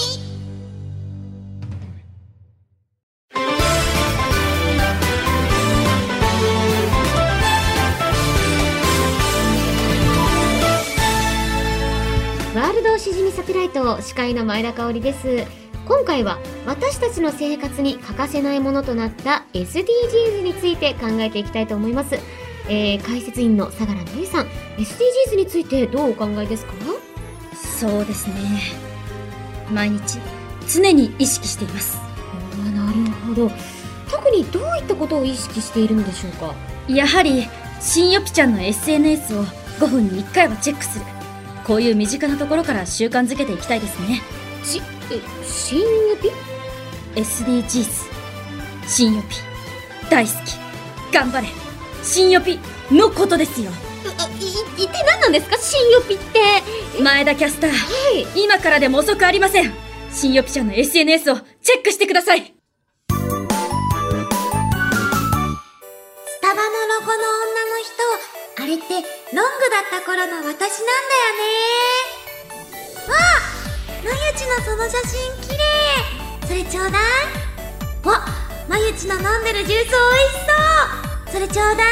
[12.55, 15.45] ワールドしじみサテライト司会の前田香織です。
[15.85, 22.17] 今回は私たちの生活に欠かせないものとなった SDGs について考えていきたいと思います、
[22.69, 24.47] えー、解説員の相良美さん
[24.79, 26.73] SDGs についてどうお考えですか？
[27.79, 28.35] そうですね。
[29.71, 30.19] 毎日
[30.69, 31.99] 常に意識しています。
[31.99, 33.51] あーなるほど。
[34.11, 36.55] 特にどういったことを意識しているのでしょうか？
[36.89, 37.47] やはり
[37.81, 41.05] 新よぴちゃんの SNS を5分に1回はチェックする。
[41.67, 44.23] こういう身近なところから習慣づけていきたいですね。
[44.65, 46.31] しえ新指
[47.15, 48.07] SDGs
[48.87, 49.37] 新よぴ
[50.09, 50.57] 大好き。
[51.12, 51.49] 頑張れ。
[52.03, 52.59] 新よぴ
[52.91, 53.71] のことですよ
[55.27, 55.59] なんですか？
[55.59, 56.62] 新指って。
[57.03, 57.71] 前田キャスター。
[57.71, 57.77] は
[58.12, 58.29] い。
[58.41, 59.75] 今からでも遅くありません。
[60.12, 62.41] 新よぴちゃんの SNS をチェックしてください。
[62.43, 62.45] ス
[63.11, 63.17] タ
[66.55, 66.62] バの
[67.01, 67.91] ロゴの女の人。
[68.62, 69.03] あれってロング
[69.35, 70.62] だった頃の私なんだよね。
[73.09, 73.19] わあ
[74.05, 77.03] まゆちのその写真きれいそれちょうだい。
[78.07, 78.25] わ
[78.69, 79.91] まゆちの飲んでるジュースおいし
[81.27, 81.33] そう。
[81.33, 81.87] それちょうだい。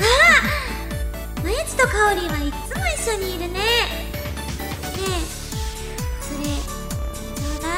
[0.00, 0.65] あ
[1.46, 3.54] まゆちとかおりんはいつも一緒にいるね。
[3.54, 3.60] ね
[4.98, 5.22] え
[6.20, 7.68] それちょうだ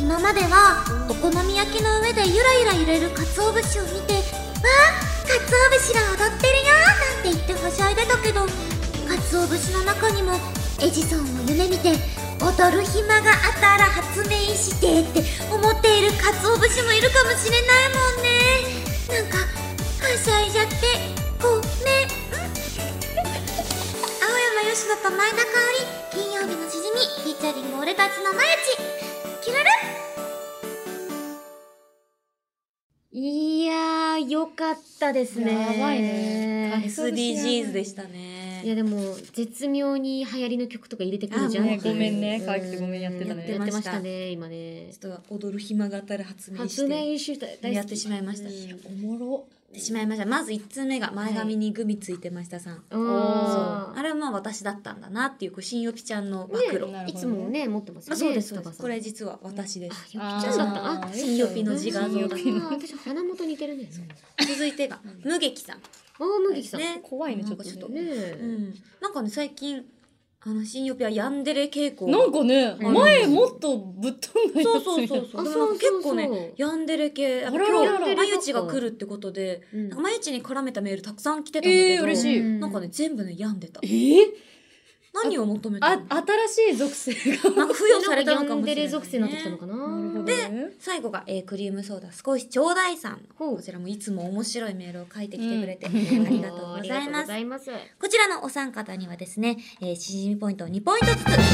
[0.00, 4.14] 今まではお好み焼きの上でゆらゆら揺れる鰹節を見て
[4.64, 8.46] 「わあ鰹節が踊ってるよ」なんて言ってはしゃいでたけど
[9.06, 10.40] 鰹節の中にも
[10.80, 11.92] エジソンを夢見て
[12.40, 18.30] 踊る暇があったら発明してって思っている鰹節もいるかもしれないもんね。
[19.10, 19.59] なんか
[20.00, 20.74] はしゃいじゃって
[21.40, 22.08] ごめん。
[24.20, 29.66] 青山吉野と前田香織金曜日のしじみフィーチャリング俺たちのマユチキラル
[33.12, 35.52] いやー、よかったですね。
[35.52, 36.82] やばいね。
[36.86, 38.62] SDGs でしたね。
[38.64, 41.80] いやでも、絶妙に流行りの曲とか入れてくるじゃんいう。
[41.82, 42.40] ごめんね。
[42.46, 44.92] 可愛くてごめんやってたねやってましたね、今ね。
[44.92, 47.74] ちょっと踊る暇があったら発明し発て明した大好き。
[47.74, 48.48] やってしまいました。
[48.88, 50.26] おもろてしまいました。
[50.26, 53.06] まず1通目が前髪にグミついてましたさん、そう。
[53.08, 57.10] ああれはまあ私だったんだなっていうこう新よぴちゃんの暴露、ねー。
[57.10, 58.22] いつもね、持ってますよね。
[58.22, 58.82] まあ、そうですそうです。
[58.82, 60.70] これ実は私です、あ、よきちゃんだ。
[60.72, 60.90] った。
[60.92, 63.88] あ、ー新予備の自画像私鼻元似てるね。
[64.40, 65.76] 続いてが無劇さん。
[65.76, 66.80] あー、麦さん。
[66.80, 67.00] ね。
[67.02, 68.00] 怖いねちょっとね。
[68.00, 68.46] うえ。
[68.46, 69.84] んなんかね最近
[70.42, 72.94] あの新予備はヤンデレ傾向なんかねうん。
[72.94, 75.72] 前もっとぶっ飛んだやつそうそうそうそう。
[75.74, 79.60] 結構ねヤンデレ系あら今らら日まゆちが来るってことで
[80.00, 82.40] まゆちに絡めたメールたくさん来てたんだけど、えー嬉しい。
[82.40, 82.60] うん。
[82.60, 83.80] なんかね全部ね病んでた。
[83.82, 84.16] えー
[85.12, 86.04] 何を求めたあの？
[86.48, 90.24] 新しい属性がなんか付与されたのかもしれない、ヤンデレ属性になってきたのかな。
[90.24, 92.10] でね最後が、えークリームソーダ。
[92.12, 96.26] 少しちょうだいさんこちらもいつも面白いメールを書いてきてくれて、うん。
[96.26, 97.70] ありがとうございます。
[98.00, 101.46] こちらのお三方にはですね、えー、しじみポイントを2ポイントずつ差し上げま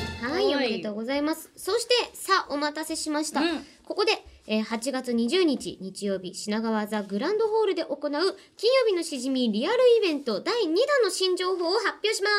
[0.00, 0.24] す。
[0.24, 1.50] はい、おはいめでとうございます。
[1.56, 3.40] そして、さあ、お待たせしました。
[3.40, 3.66] うん。
[3.84, 4.12] ここで、
[4.50, 12.30] えー8月20日、日曜日、品川ザ・グランドホールで行う、金曜日のしじみリアルイベント第2弾の新情報を発表しま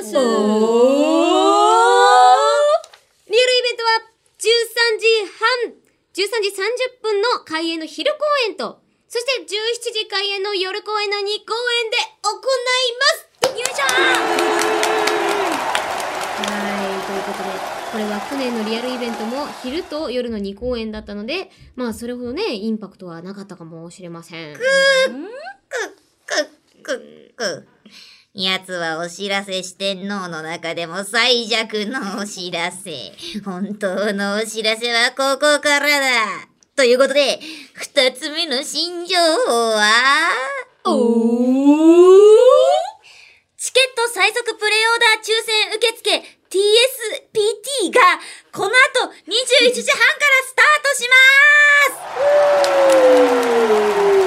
[0.00, 0.12] す。
[0.12, 0.30] リアルイ
[3.62, 3.98] ベントは、
[4.38, 4.46] 13
[5.00, 5.74] 時半、
[6.14, 9.46] 13時30分の開演の昼公演と、そして17
[9.92, 12.46] 時開演の夜公演の2公演で行い
[13.00, 13.58] ます。
[13.58, 13.86] よいしょ
[16.38, 16.54] は
[16.94, 24.54] い、ということで、これは去年のリアルイベントも昼と夜の2公演だったので、まあそれほどね、インパクトはなかったかもしれません。
[24.54, 24.66] く、く、
[26.82, 27.34] く。
[27.34, 27.68] く、く
[28.34, 33.12] 奴はお知らせ四天王の中でも最弱のお知らせ。
[33.42, 36.06] 本当のお知らせはここからだ。
[36.76, 37.40] ということで、
[37.72, 39.90] 二つ目の新情報は、
[40.84, 42.16] おー
[43.56, 48.00] チケット最速プレオーダー抽選受付 TSPT が
[48.52, 48.74] この後
[49.26, 51.14] 21時半からスタートしま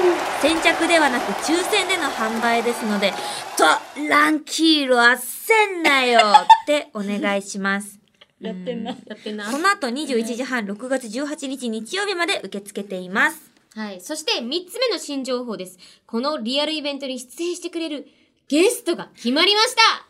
[0.06, 3.12] す先着ではなく抽選での販売ですので、
[3.58, 3.64] ト
[4.08, 7.98] ランキーロあっせんなよってお願いします。
[8.40, 13.50] やってんなやってんなこの後21時半6月18日日曜日まで受け付けています。
[13.74, 14.00] はい。
[14.00, 15.78] そして3つ目の新情報です。
[16.06, 18.08] このリアルイベントに出演してくれる
[18.48, 20.09] ゲストが決まりました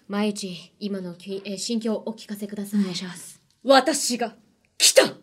[0.11, 2.81] まゆち、今のき、えー心境をお聞かせください。
[2.81, 3.41] お願いします。
[3.63, 4.35] 私が
[4.77, 5.15] 来た私が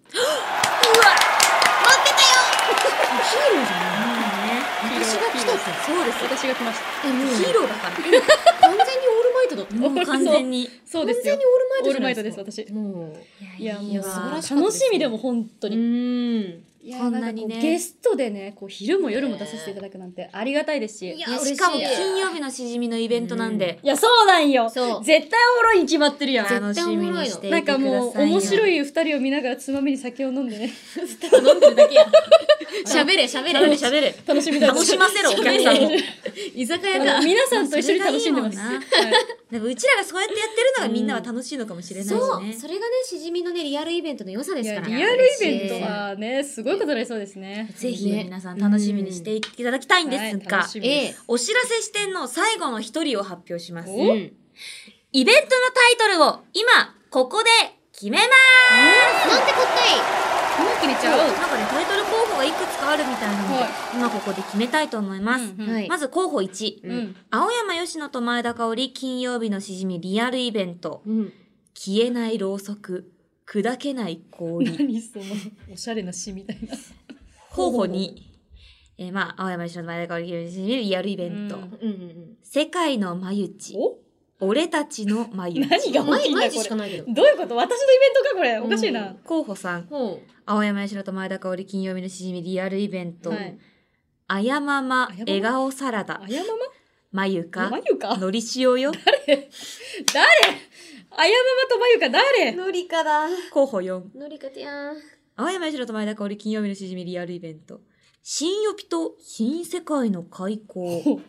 [5.30, 5.60] 来たって。
[5.84, 7.96] そうです私が来ましたえ、もう、ヒーローだから。
[7.96, 9.74] 完全にオールマイトだった。
[9.76, 10.70] もう完全に。
[10.86, 12.44] そうですよ完全にオールマイトオールマイじゃないですか。
[12.44, 13.62] トです私もう。
[13.62, 16.64] いやもう素晴らしかった楽しみでも本当うにーん。
[16.96, 17.60] こんなにね。
[17.60, 21.12] ゲストでねこう昼も夜も出させていただくなんてありがたいですし。
[21.12, 24.70] いやしかも金曜日のしじみのイベントなんで、いやそうなんよ。
[24.70, 25.04] そう。
[25.04, 26.46] 絶対おもろいに決まってるやん。
[26.46, 27.48] 絶楽しみにして。
[27.48, 28.00] いなんてくださいよ。
[28.02, 30.70] かもう面白い二人を見ながらつまみに酒を飲んでね。
[31.32, 32.06] 飲んでるだけや。
[32.88, 33.74] 喋れ、喋喋れれ。
[33.74, 34.14] 喋れ。
[34.26, 35.90] 楽しみだ楽しませろ、お客さんを。
[36.54, 37.26] 居酒屋あかの。
[37.26, 42.20] 皆さんと一緒に楽しんでますもうちらがそうやってやってるのがみんなは楽しいのかもしれないしね。
[42.20, 42.52] そう。
[42.52, 44.88] それがね、しじみのね、リアルイベントの良さでいすから。
[44.88, 50.66] やリアルイベントはねすごいことになりそうですねぜひ皆さん楽しみにしていただきたいんですはいが。
[51.28, 53.90] お知らせ視点の最後の一人を発表します。
[53.90, 53.94] イ
[55.24, 55.46] ベントの
[55.98, 57.48] タイトルを今、ここで
[57.92, 59.58] 決めますなんてこ
[60.14, 60.17] っ
[60.58, 63.70] 今決めちゃうなんかね、タイトル候補がいくつかあるみたいなので、はい。
[63.94, 65.44] 今ここで決めたいと思います。
[65.44, 65.68] うんたい。
[65.68, 65.88] はい。
[65.88, 67.16] まず候補1、うん。
[67.30, 71.32] 青山吉野と前田香織金曜日のしじみリアルイベント、うん。
[71.74, 73.12] 消えないろうそく、
[73.46, 74.76] 砕けない氷。
[74.76, 75.24] 何その
[75.72, 76.76] おしゃれな詩みたいな。
[77.50, 78.10] 候補2、
[78.98, 81.62] えーまあ、青山吉野と前田香織金曜日のしじみリアルイベント、うん。
[81.62, 83.98] うんうん世界の眉地、お？
[84.40, 85.68] 俺たちの眉地。
[85.68, 86.08] 何がうん。
[86.10, 87.12] 毎大きいんだ毎日しかないけど。
[87.12, 87.56] どういうこと？
[87.56, 93.58] 私のイベントかこれおかしいな候補3、ほ青山吉野と前田香織金曜日のしじみリアルイベント、はい
[94.30, 96.48] あやまま笑顔サラダあ、やま
[97.12, 97.62] 眉か？
[97.62, 98.16] ま眉か？
[98.18, 98.92] のり塩よ？
[98.92, 99.48] 誰？
[101.10, 102.52] あやままとまゆか誰？
[102.52, 103.26] のりかだ。
[103.50, 104.18] 候補4。
[104.18, 104.96] のりかてやん。
[105.34, 107.80] 青山吉野と前田香織金曜日のしじみリアルイベント。
[108.22, 111.22] 新予備と新世界の開口。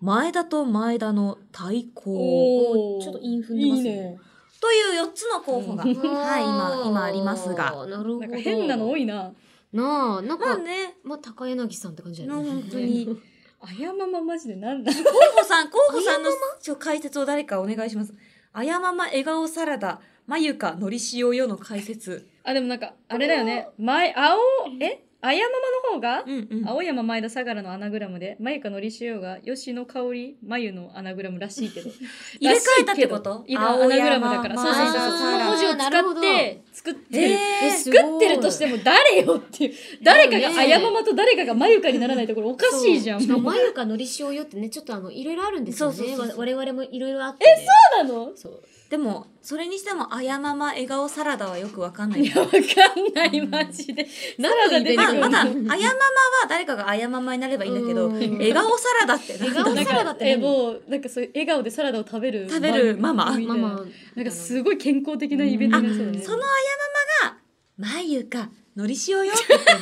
[0.00, 3.00] 前田と前田の対抗。
[3.02, 4.18] ちょっと韻踏んでますねいいね。
[4.60, 7.86] という4つの候補が、はい、今、今ありますが。
[7.86, 8.20] なるほど。
[8.20, 9.32] なんか変なの多いな。
[9.72, 12.50] なあ、なんか、まあね、まあ、高柳さんって感じだよね。
[12.50, 13.08] 本当に。
[13.58, 16.30] あやままマジでなんだ候補さん、候補さんの
[16.60, 18.14] ちょ解説を誰かお願いします。
[18.52, 22.28] あやまま笑顔サラダ、まゆかのり塩よの解説。
[22.44, 23.68] あ、でもなんか、あれだよね。
[23.78, 24.38] 前、青、
[24.80, 25.05] え？
[25.26, 26.68] あやままの方が、うんうん。
[26.68, 31.90] 青山前田相良のアナグラムで、まゆかのりしおが吉野香織まゆのアナグラムらしいけど。
[32.40, 33.44] 入れ替えたってこと？
[33.46, 34.56] 今アナグラムだから。
[34.56, 35.18] そうそうそう。
[35.18, 37.34] その文字を使って、作ってる。
[37.34, 39.74] えー作ってるとしても誰よっていう。
[40.02, 43.20] 誰かがねあやままと誰かがまゆかにならないところおかしいじゃん。
[43.20, 45.96] そうもうまゆかのり塩よってね、ちょっとあの、いろいろあるんですよね。
[45.96, 47.66] そうそうそうわ我々もいろいろあって、ね。
[47.96, 48.36] そうなの？
[48.36, 48.62] そう。
[48.90, 54.04] でも、それにしても、あやまま笑顔サラダはよくわかんないいや、わかんない、マジで。
[54.04, 55.20] サラダ出てくまあ、る。
[55.20, 55.78] まだ、あやままは
[56.48, 58.38] 誰かがあやままになればいいんだけど、うん。
[58.38, 63.38] 笑顔サラダってなんだ笑顔サラダって何えもうなんかそういう笑顔でサラダを食べる食べるママ。
[63.38, 63.84] ママ。
[64.16, 66.20] なんかすごい健康的なイベントになりそうだね。
[66.24, 67.36] そのあや
[67.78, 69.78] ままが、まゆか、のり塩よって言ってる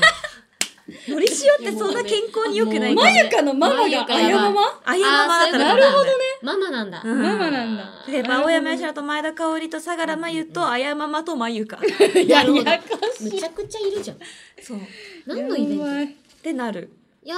[1.09, 1.14] の。
[1.14, 1.26] のり
[1.61, 6.11] 塩ってそんな健康に良くないまゆかのママがあやままあやままだったなるほどね
[6.42, 7.02] ママなんだ。
[7.04, 11.78] うんママなんだで、青山吉野と前田香織と相良真由とあやままとまゆか。
[12.14, 14.18] いやなるほどややこしちゃくちゃいるじゃん。
[14.62, 14.78] そう。
[15.26, 15.78] 何のイベン
[16.09, 16.12] ト？
[16.12, 16.90] ってなる。
[17.22, 17.37] いや、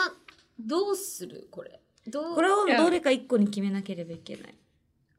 [0.58, 1.48] どうする？
[1.50, 1.80] これ。
[2.06, 2.34] どう？
[2.34, 4.54] これはもうどれか一個に決めなければいけない。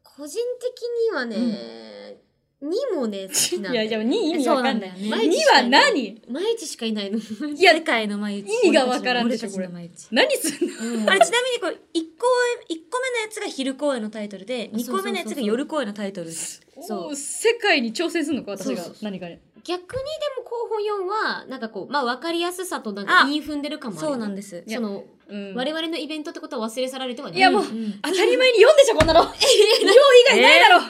[0.03, 2.17] 個人的にはね、
[2.61, 3.83] 2もね、 好きなんだよ。
[3.83, 4.89] いやじゃあ2意味わかんない。
[4.91, 5.35] そうなんだよね。
[5.37, 7.11] 2は何毎日しかいない。
[7.11, 7.17] の。
[7.19, 7.61] い。
[7.61, 8.49] や世界の毎日。
[8.65, 9.79] 意味がわからんでしょ俺たちの。
[10.11, 10.67] 何すん
[11.05, 11.11] の？
[11.11, 11.77] あれちなみにこれ1
[12.17, 12.27] 個
[12.67, 16.27] 一個目のやつが昼公演のタイトルで2個目のやつが夜公演のタイトル。
[16.27, 16.61] です。
[16.81, 16.99] そう。
[17.11, 18.77] お世界に挑戦するのか私が。
[18.77, 19.39] そうそう何かね？
[19.63, 19.97] 逆にで
[20.37, 24.07] も候補4は、なんかこう、まあ分かりやすさとなんかあ韻踏んでるかもある。
[24.07, 24.63] そうなんです。
[24.65, 25.53] その、うん。
[25.55, 27.37] 我々のイベントってことは忘れ去られてはない。
[27.37, 27.99] いやもううん。
[28.01, 29.21] 当たり前に読んでしょこんなの。
[29.27, 29.31] 量以
[30.29, 30.81] 外ないだろ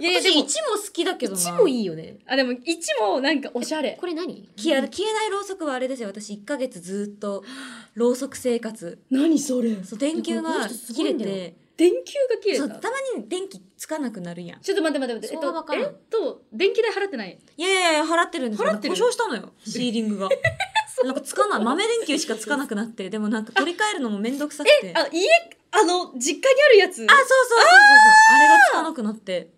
[0.00, 0.48] いやいやで私も1も
[0.84, 1.40] 好きだけどな。
[1.40, 2.18] 1もいいよね。
[2.26, 2.58] あでも1
[3.00, 4.48] もなんかおしゃれこれ何？
[4.56, 6.08] 消え消えないろうそくはあれですよ。
[6.08, 7.42] 私1ヶ月ずっと
[7.94, 8.98] ろうそく生活。
[9.10, 9.74] 何それ？
[9.84, 14.60] そう、電球が切れて、電球が切れそう、たたまに電気つかなくなるやん。
[14.60, 15.34] ちょっと待って待って待って。
[15.34, 17.38] えっと、えっと、電気代払ってない？
[17.56, 18.68] いやいやいや、払ってるんですよ。
[18.68, 18.94] 払ってる？
[18.94, 20.28] 故障したのよ、 シーリングが。
[21.04, 21.64] なんかつかない。
[21.64, 24.92] 豆電球しかつかなくなって、でもなんか取り替えるのもめんどくさくて。
[24.94, 25.22] あ、そうそうそうそう。
[25.22, 25.28] あ、家、
[25.70, 26.98] あの、実家にあるやつ。
[26.98, 27.14] あれが
[28.68, 29.57] つかなくなって。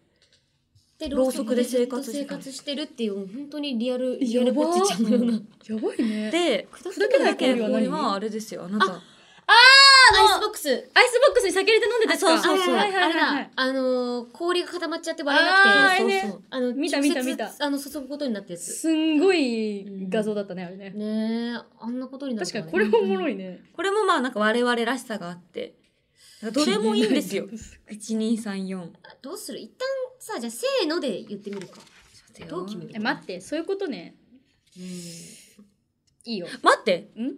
[1.01, 5.33] でろうそくで生活して生活してるっていう、本当にリアル、リアやばルぼっちちゃんのような。
[5.33, 5.41] や
[5.77, 6.31] ばいね。
[6.31, 7.91] で、砕けないけ氷は何？
[7.91, 9.01] はあれですよ、あなた。
[9.53, 10.69] アイスボックス。
[10.69, 16.43] アイスボックスに酒入れて飲んでたそうそうそうあれだ、あのー、氷が固まっちゃって割れなくて、そうねそう。
[16.51, 18.73] あの、見た見た見たあの、注ぐことになったやつ。
[18.75, 20.91] すんごい画像だったね、あれね。
[20.91, 23.33] ねえ、あんなことになる確かにこれもおもろい。
[23.33, 23.61] いね。
[23.75, 25.75] これもまあなんか我々らしさがあって。
[26.53, 27.47] どれもいいんですよ。
[27.47, 27.59] 1、
[27.91, 28.89] 2、3、4。
[29.21, 29.59] どうする？
[29.61, 29.87] 一旦
[30.19, 31.81] さ、じゃあせーので言ってみるか。
[32.49, 34.15] どう決めるえ、待って、そういうことね。
[34.77, 34.83] うん。
[34.85, 36.47] いいよ。
[36.63, 37.35] 待ってん？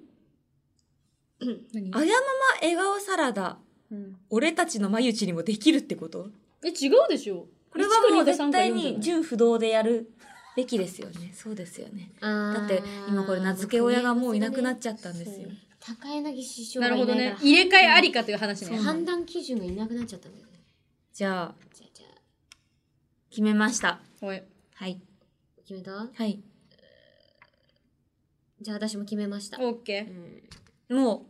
[1.73, 1.91] 何？
[1.93, 2.13] あやまま
[2.61, 3.59] 笑顔サラダ、
[3.91, 6.29] うん俺たちの眉内にもできるってこと？
[6.65, 7.47] え、違うでしょ。
[7.71, 8.93] これはもう1か2か3か絶対4じゃない？
[8.95, 10.13] に純不動でやる
[10.55, 11.33] べきですよね。
[11.35, 12.13] そうですよね。
[12.21, 15.49] だだって今これ名付け親がもういなくなっちゃったんですよ。
[15.85, 18.79] 高柳師匠なるほどね入れ替えありかという話ね。
[18.79, 20.53] 判断基準がいなくなっちゃったんだよね。
[21.13, 22.21] じゃあ、じゃあ、じゃあ、
[23.31, 24.01] 決めました。
[24.21, 24.43] おい。
[24.75, 25.01] はい。
[25.67, 25.91] 決めた？
[25.93, 26.41] はい。
[28.61, 29.59] じゃあ私も決めました。
[29.61, 30.07] オッケ
[30.89, 30.97] うん。
[30.97, 31.27] も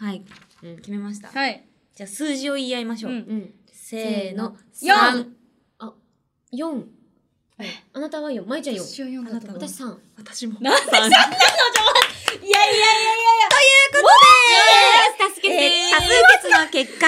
[0.00, 0.24] う、はい。
[0.62, 1.28] うん決めました。
[1.28, 1.34] ー。
[1.34, 1.66] はい。
[1.94, 3.12] じゃあ数字を言い合いましょう。
[3.12, 3.54] うんうん。
[3.72, 4.56] せーの。
[4.74, 5.34] 四三
[6.52, 6.66] 4。
[7.56, 8.46] はいあなたは4。
[8.46, 8.80] まいちゃん4。
[8.80, 9.96] 私は4だと思う私3。
[10.18, 10.60] 私も。
[10.60, 11.34] なんでそんなの？
[12.30, 13.50] いやいやいやいや
[15.30, 16.08] 助けえー多数
[16.42, 17.06] 決の結果、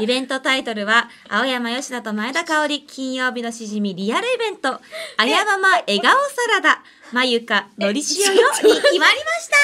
[0.00, 4.80] イベントタイトルは、青山吉田と前田香織、金曜日のしじみリアルイベント、
[5.16, 9.56] あやまま笑顔サラダ、まゆかのりしおよに決まりました。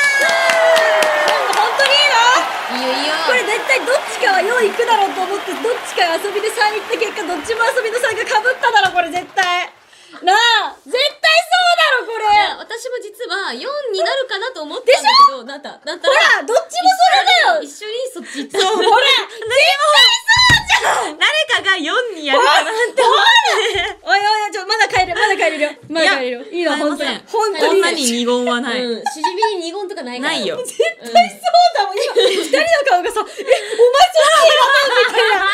[1.59, 2.87] 本当にいいの？
[2.87, 3.15] いいよいいよ。
[3.27, 9.73] これ絶対どっちかは4行くだろうと思ってどっちか遊びで3行った結果どっちも遊びの3がかぶっただろこれ絶対。
[10.23, 11.03] なあ絶対そ
[11.59, 12.25] うだろこれ。
[12.65, 13.84] 私も実は4になる
[14.35, 15.79] かなと思ったんだけど、なった。
[15.87, 16.09] なった。
[16.11, 18.59] ほらどっちもそれだよ一緒にそっち行った。
[18.67, 18.99] ほら
[20.85, 21.15] 誰
[21.55, 23.23] かが4にやるかなって思っ
[23.55, 23.95] て。
[24.03, 28.85] おいおいちょまだ帰るまだ帰れるよまだ帰れるよいいの本当に本当に女に二言はない。
[28.85, 29.05] うん。
[29.07, 30.35] しじみに二言とかないから。
[30.35, 30.59] ないよ。
[30.59, 31.15] 絶対そう
[31.79, 33.39] だもん今二人の顔がさえお前そっち
[34.35, 35.47] 選んだみたいな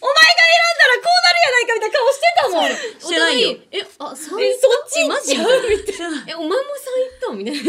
[0.00, 2.70] お前が選んだらこうなるないかみたいな顔してたもん。
[2.72, 3.58] してないよ。
[3.70, 6.64] え、あ、3え、そっちマジちゃうみたいしてないえ、お前も3行
[7.12, 7.62] ったみたいな。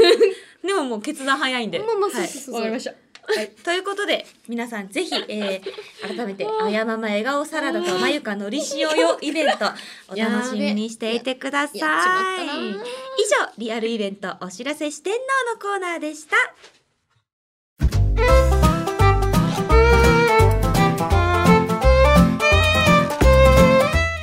[0.67, 1.79] でももう決断早いんで。
[1.79, 2.53] まあまあ、そうはいそうそう。
[2.53, 2.57] な。
[2.57, 2.93] わかりました。
[3.25, 4.25] はい、ということで
[4.63, 5.61] 皆さんぜひ、えー、
[6.15, 9.65] 改めて「あやまま笑顔サラダとまゆかのりしおよ」イベント
[10.07, 11.79] お楽しみにしていてください。
[11.79, 15.17] 以上リアルイベントお知らせ四天王
[15.53, 16.37] のコーナーでした。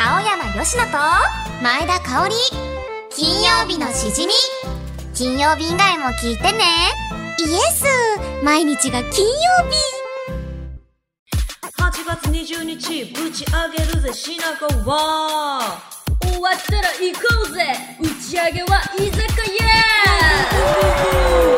[0.03, 0.81] 青山よしと
[1.63, 2.35] 前田香織
[3.11, 4.33] 金曜日のしじみ。
[5.15, 6.65] 金曜日以外も聞いてね。
[7.39, 7.85] イエス。
[8.43, 9.35] 毎日が金曜
[9.71, 10.00] 日
[11.91, 15.83] 8月20日ぶち上げるぜしなこは
[16.23, 17.65] 終わったら行こうぜ
[17.99, 19.19] 打ち上げは居酒
[19.59, 19.67] 屋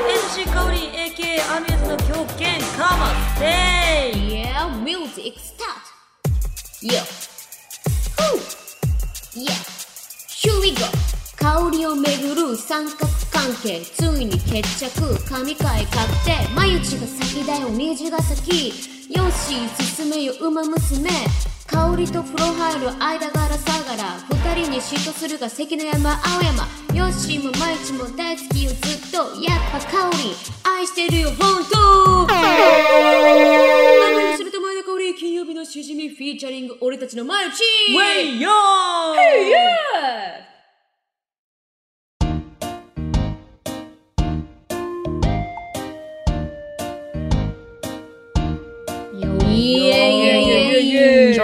[0.08, 3.44] MC 香り AK アミューズの狂犬カマステ
[4.16, 5.84] イ Yeah, music start.
[6.80, 7.04] Yeah.
[8.18, 8.40] Woo.
[9.34, 9.52] Yeah.
[10.30, 11.11] Here we go?
[11.42, 15.18] 香りをめぐる三角関係ついに決着。
[15.28, 18.72] 神回買って眉内が先だよ虹が先。
[19.10, 21.10] よし進めよ馬娘。
[21.66, 24.20] 香りと風呂入る間柄さがら
[24.54, 26.64] 二人に嫉妬するが関の山青山。
[26.94, 32.38] よしも毎日も大好きよずっとやっぱ香り愛してるよ本当番
[34.14, 38.52] 組すると前田香織金曜日のしじみフィーチャリング俺たちのマルチウェイヨー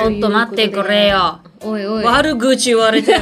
[0.08, 1.40] ょっと待ってくれよ。
[1.60, 3.20] おいおい悪口言われてる。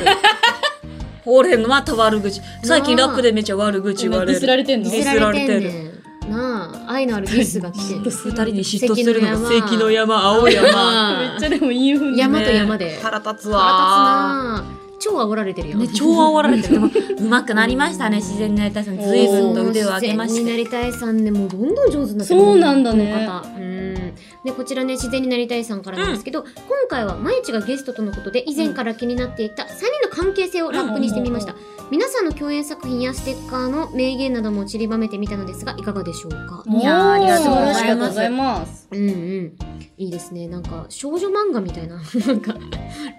[1.26, 2.40] 俺のまた悪口。
[2.62, 4.32] 最近ラップでめっちゃ悪口言われる。
[4.32, 4.90] ディスられてんの？
[4.90, 6.02] ディスられてる。
[6.30, 11.18] なあ愛のあるディスが来てる二人に嫉妬するのが関関の山、青山。
[11.32, 13.58] めっちゃでもいい風に山と山で腹立つ腹立つわ。
[13.60, 14.64] なあ
[15.06, 15.78] 超煽られてるよ。
[15.78, 16.74] ね、超煽られてる。
[16.74, 18.98] でも、上手くなりましたね、自然になりたいさん。
[18.98, 20.40] 随分と腕を上げまして。
[20.40, 22.40] 自然になりたいさんねもうどんどん上手になってる。
[22.40, 24.14] そうなんだね。
[24.44, 26.52] でこちらね自然になりたいさんからなんですけど、今
[26.88, 31.56] 回は毎日がゲストとのことで以前から気になっていた3人の関係性をラップにしてみました、
[31.88, 36.64] 皆さんの共演作品やステッカーの名言なども散りばめてみたのですがいかがでしょうか？
[36.66, 38.88] いやーありがとうございますありがとうございます。
[38.90, 39.58] うんうん。
[39.98, 40.48] いいですね。
[40.48, 41.96] なんか少女漫画みたいな
[42.26, 42.56] なんか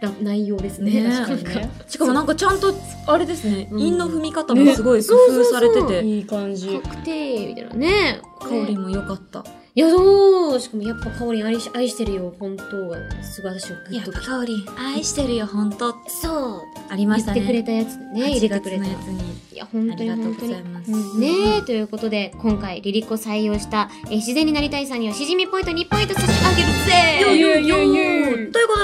[0.01, 1.03] ラ内容ですね。
[1.03, 2.73] ね確かにねしかもなんかちゃんと、
[3.07, 3.79] あれですね、うん。
[3.79, 6.81] 韻の踏み方もすごい工夫されてて、いい感じ。
[6.83, 7.73] 確定みたいな。
[7.73, 8.21] ね。
[8.41, 9.45] 香りも良かった。
[9.77, 14.25] いやそうしかもやっぱ香り愛し愛してるよ本当がねすごい私をグッとき。
[14.25, 15.93] 香り、愛してるよ、本当。
[16.07, 16.61] そう。
[16.89, 17.41] ありましたね。
[17.41, 19.21] 言ってくれたやつね入れてくれ8たやつに。
[19.53, 20.91] いや本当にありがとう本当にございます。
[20.91, 27.39] うんねえということで今回リリコ採用した、えー自然になりたいさんにはしじみポイント2ポイント差し上げるぜ。
[27.39, 28.36] よよよよ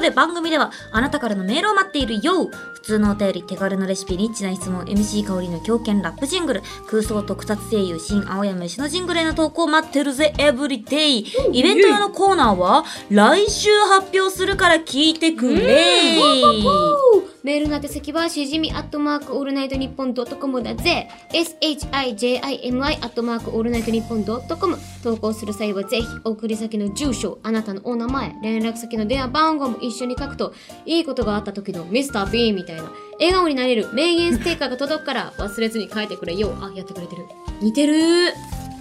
[0.04, 11.20] で番組ではあなたからのメールを待っているよ普通のお便り手軽なレシピリッチな質問 MC 香りの狂犬ラップジングル空想特撮声優新青山石のジングルへの投稿待ってるぜエブリデイ
[11.54, 17.33] イベント用のコーナーは来週発表するから聞いてくれ。
[17.44, 21.10] メールの宛先はしじみアットマークオールナイトニッポンドットコムだぜ。
[21.34, 24.78] SHIJIMI アットマークオールナイトニッポンドットコム。
[25.04, 30.54] 投稿する際はぜひ送り先の住所あなたのお名前連絡先の電話番号も一緒に書くと
[30.86, 36.56] いいことがあった時のミスター B みたいな笑顔になれる名言ステッカーが届くから忘れずに書いてくれよ。
[36.62, 37.26] あやってくれてる。
[37.62, 38.30] 似てる。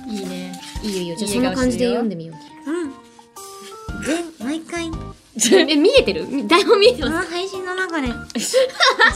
[0.06, 0.52] いいね。
[0.84, 1.16] いいよいいよ。
[1.16, 2.34] じゃあそんな感じで読んでみよ
[2.66, 2.70] う。
[2.70, 2.92] うん。
[4.04, 4.96] 全毎回こ
[5.50, 6.26] え見えてる？
[6.46, 7.30] 台本見えてます？
[7.30, 8.08] の配信の中で。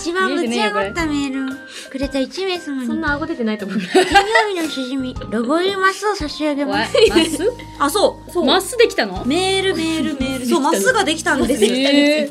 [0.00, 1.57] 一番ぶち上がったメール。
[1.90, 2.87] くれた1名様に。
[2.87, 4.09] そんな顎出てないと思う金曜
[4.55, 5.14] 日のしじみ。
[5.31, 6.94] ロゴ入りマスを差し上げわます。
[7.11, 7.52] マス？
[7.81, 8.44] あそう。
[8.44, 9.24] マスできたの？
[9.26, 11.70] メールメールメールそうマスができたんですよ。
[11.74, 12.31] え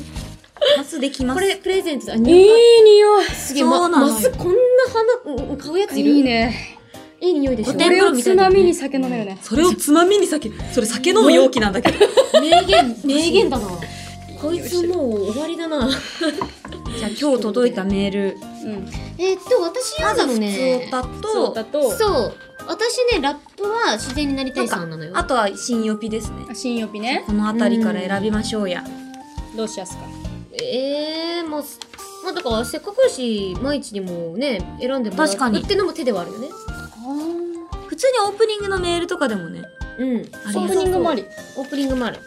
[0.76, 1.40] マスできます。
[1.40, 2.14] これプレゼントだ。
[2.14, 2.22] ー、い。
[2.22, 3.24] い匂い。
[3.26, 4.14] すげえ、ま、そうなのよ。
[4.14, 4.54] マスこんな
[5.24, 6.10] 花、うん買うやついる？
[6.10, 6.75] いいね。
[7.26, 9.38] いい匂いでしょおこれをつまみに酒飲めるね。
[9.42, 11.98] それをつまみに酒それ酒飲む容器なんだけど
[12.40, 13.66] 名言、 名言だな。
[14.40, 15.88] こいつもう終わりだな。
[16.98, 18.88] じゃあ今日届いたメールうん。
[19.18, 20.88] えーっと、私読んだのね。
[20.90, 22.34] だそうだと、そう。
[22.68, 25.12] 私ね、ラップは自然になりたいさんなのよ。
[25.14, 27.24] あとは新予備ですね新予備ね。
[27.26, 28.84] この辺りから選びましょうや
[29.56, 30.04] どうしやすか。
[30.62, 31.64] えー、もう、
[32.24, 36.48] まあだからせっかくだし、毎日にもね、選んでもらう確かにってのも手ではあるよね。
[37.88, 39.62] 普通にオープニングのメールとかでもね
[39.98, 40.16] うん。
[40.16, 41.24] オープニングもあり。
[41.56, 42.18] オープニングもある。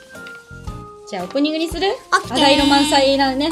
[1.10, 1.88] じゃあオープニングにする？
[1.88, 3.52] オッケー肌色満載なね。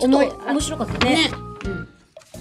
[0.00, 1.14] ちょっと思い、面白かったね。
[1.28, 1.30] ね
[1.64, 1.88] うん。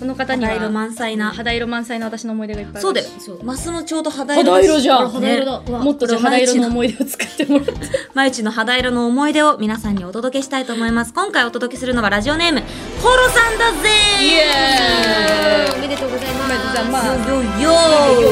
[0.02, 3.08] この方には肌色満載な肌色満載の私の思い出がいっぱいあるそうだよ。
[3.44, 4.52] マスもちょうど肌色。
[4.52, 5.10] 肌色じゃん。
[5.12, 5.62] 肌色だ。
[5.62, 7.74] もっと肌色の思い出を作ってもらって。
[8.16, 11.14] まゆちの肌色の思い出を皆さんにお届けしたいと思います。
[11.14, 12.62] 今回お届けするのはラジオネーム
[13.00, 13.90] コロさんだぜ
[14.24, 15.78] イエーイ。
[15.78, 16.46] おめでとうございます。
[16.46, 17.62] おめでとうございます。
[17.62, 17.80] よよ
[18.24, 18.32] よ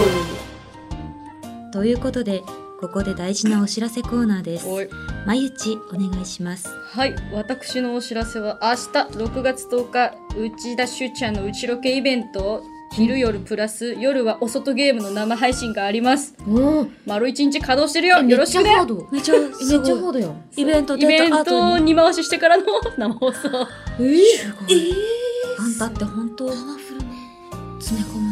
[1.72, 2.41] ということで
[2.80, 4.65] ここで大事なお知らせコーナーです。
[5.25, 6.69] まゆちお願いします。
[6.69, 7.15] はい。
[7.34, 8.75] 私のお知らせは明日
[9.17, 12.63] 6月10日内田しゅちゃんのうちロケイベント
[12.93, 16.36] 昼夜プラス夜はお外ゲームの生配信があります。
[16.47, 16.89] おー。
[17.05, 18.21] 丸一日稼働してるよ。
[18.21, 18.71] よろしくね。
[19.11, 20.36] めっちゃめっちゃハードよ。
[20.55, 21.95] イベントイベント後にに。
[21.95, 22.63] 回ししてからの
[22.97, 23.49] 生放送。
[23.99, 24.25] えー、
[25.59, 26.49] あんたって本当。
[26.49, 28.28] 詰め込む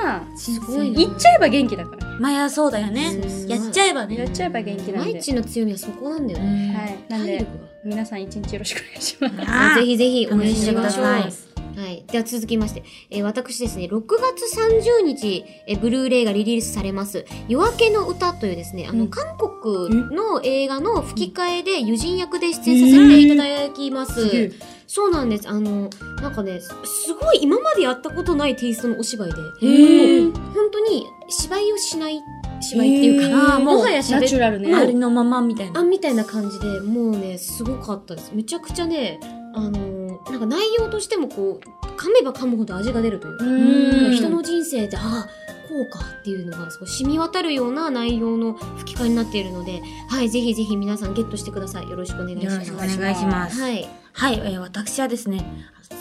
[0.00, 0.98] ねまあすごいな。
[0.98, 2.06] 言っちゃえば元気だから。
[2.18, 3.20] まあそうだよね。
[3.22, 4.16] うんやっちゃえばね。
[4.16, 6.74] やっちゃえば元気なんで毎日の強みはそこなんだようね、ん。
[6.74, 6.98] はい。
[7.08, 9.80] なんで体力が皆さん一日よろしくお願いします。
[9.80, 11.04] ぜひぜひ応援しましょう。
[11.06, 12.04] 楽しんでくださはい。
[12.10, 14.58] では続きまして、えー私ですね、6月
[15.00, 19.10] 30日、えーブルーレイがリリースされます、夜明けの歌というですね、あの、うん。
[19.10, 24.30] 韓国の映画の吹き替えで友人役で出演させていただきます。
[24.30, 24.52] げえ
[24.92, 25.48] そうなんです。
[25.48, 25.88] あの、
[26.20, 26.68] なんかね、す
[27.04, 30.32] すごい今までやったことないテイストのお芝居で、本
[30.72, 32.20] 当に芝居をしない
[32.60, 34.74] 芝居っていうか、もはや喋ナチュラルね。
[34.74, 35.80] ありのままみたいな。
[35.80, 38.32] あみたいな感じでもうねすごかったです。
[38.34, 39.20] めちゃくちゃね
[39.54, 44.14] あのーなんか内容としてもこう噛めば噛むほど味が出るというかうん。
[44.14, 45.28] 人の人生でああ
[45.68, 51.88] こうかっていうのがそう染み渡るような内容の吹き替えになっているのではいぜひぜひ皆さんゲットしてください。
[51.88, 52.50] よろしくお願いしま
[52.84, 52.98] す。
[52.98, 53.60] 願いします。
[53.60, 53.88] はい
[54.20, 55.46] はい、えー私はですね、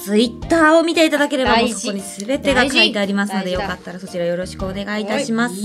[0.04, 5.56] ツイッターを見ていただければ、もうそこに全てが書いてありますので、よかったらそちらよろしくお願いいたします。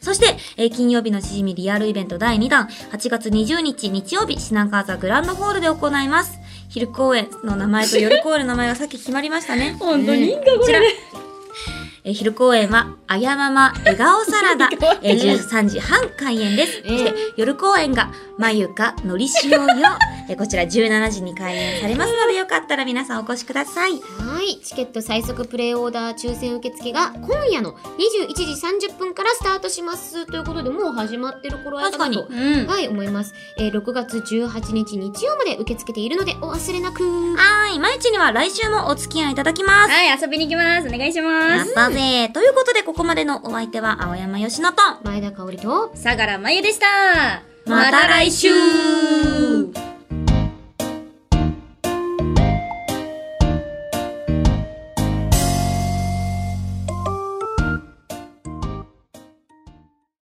[0.00, 6.40] そして、えー金曜日のしじみリアルイベント第2弾、8月20日日曜日、品川座グランドホールで行います。
[6.68, 9.76] 昼公演の名前と夜公演の名前がさっき決まりましたね。
[9.78, 10.26] 本当に？
[10.26, 10.80] いいんかこちら。
[12.04, 14.68] えー昼公演は、あやまま笑顔サラダ、
[15.02, 16.82] えー13時半開演です。
[16.84, 19.66] えーそして、夜公演が、まゆかのりしおよ。
[20.28, 23.92] えーこちら17時に開演されますので、よかったら皆さんお越しください。
[23.92, 23.98] は
[24.42, 24.60] い。
[24.64, 28.44] チケット最速プレイオーダー抽選受付が今夜の21時
[28.90, 30.26] 30分からスタートします。
[30.26, 33.34] ということで、もう始まってる頃合いかなと確うんはい、思います。
[33.58, 37.02] えー6月18日日曜まで受け付けているので、お忘れなく。
[37.02, 37.78] はーい。
[37.78, 39.90] まゆちには来週もお付き合いいただきます。
[39.90, 42.28] はい遊びに行きますお願いしやますったぜ。
[42.32, 48.48] ということで、ここまでのお相手は、青山よしのと、前田香織と、相良真由でしたまた来週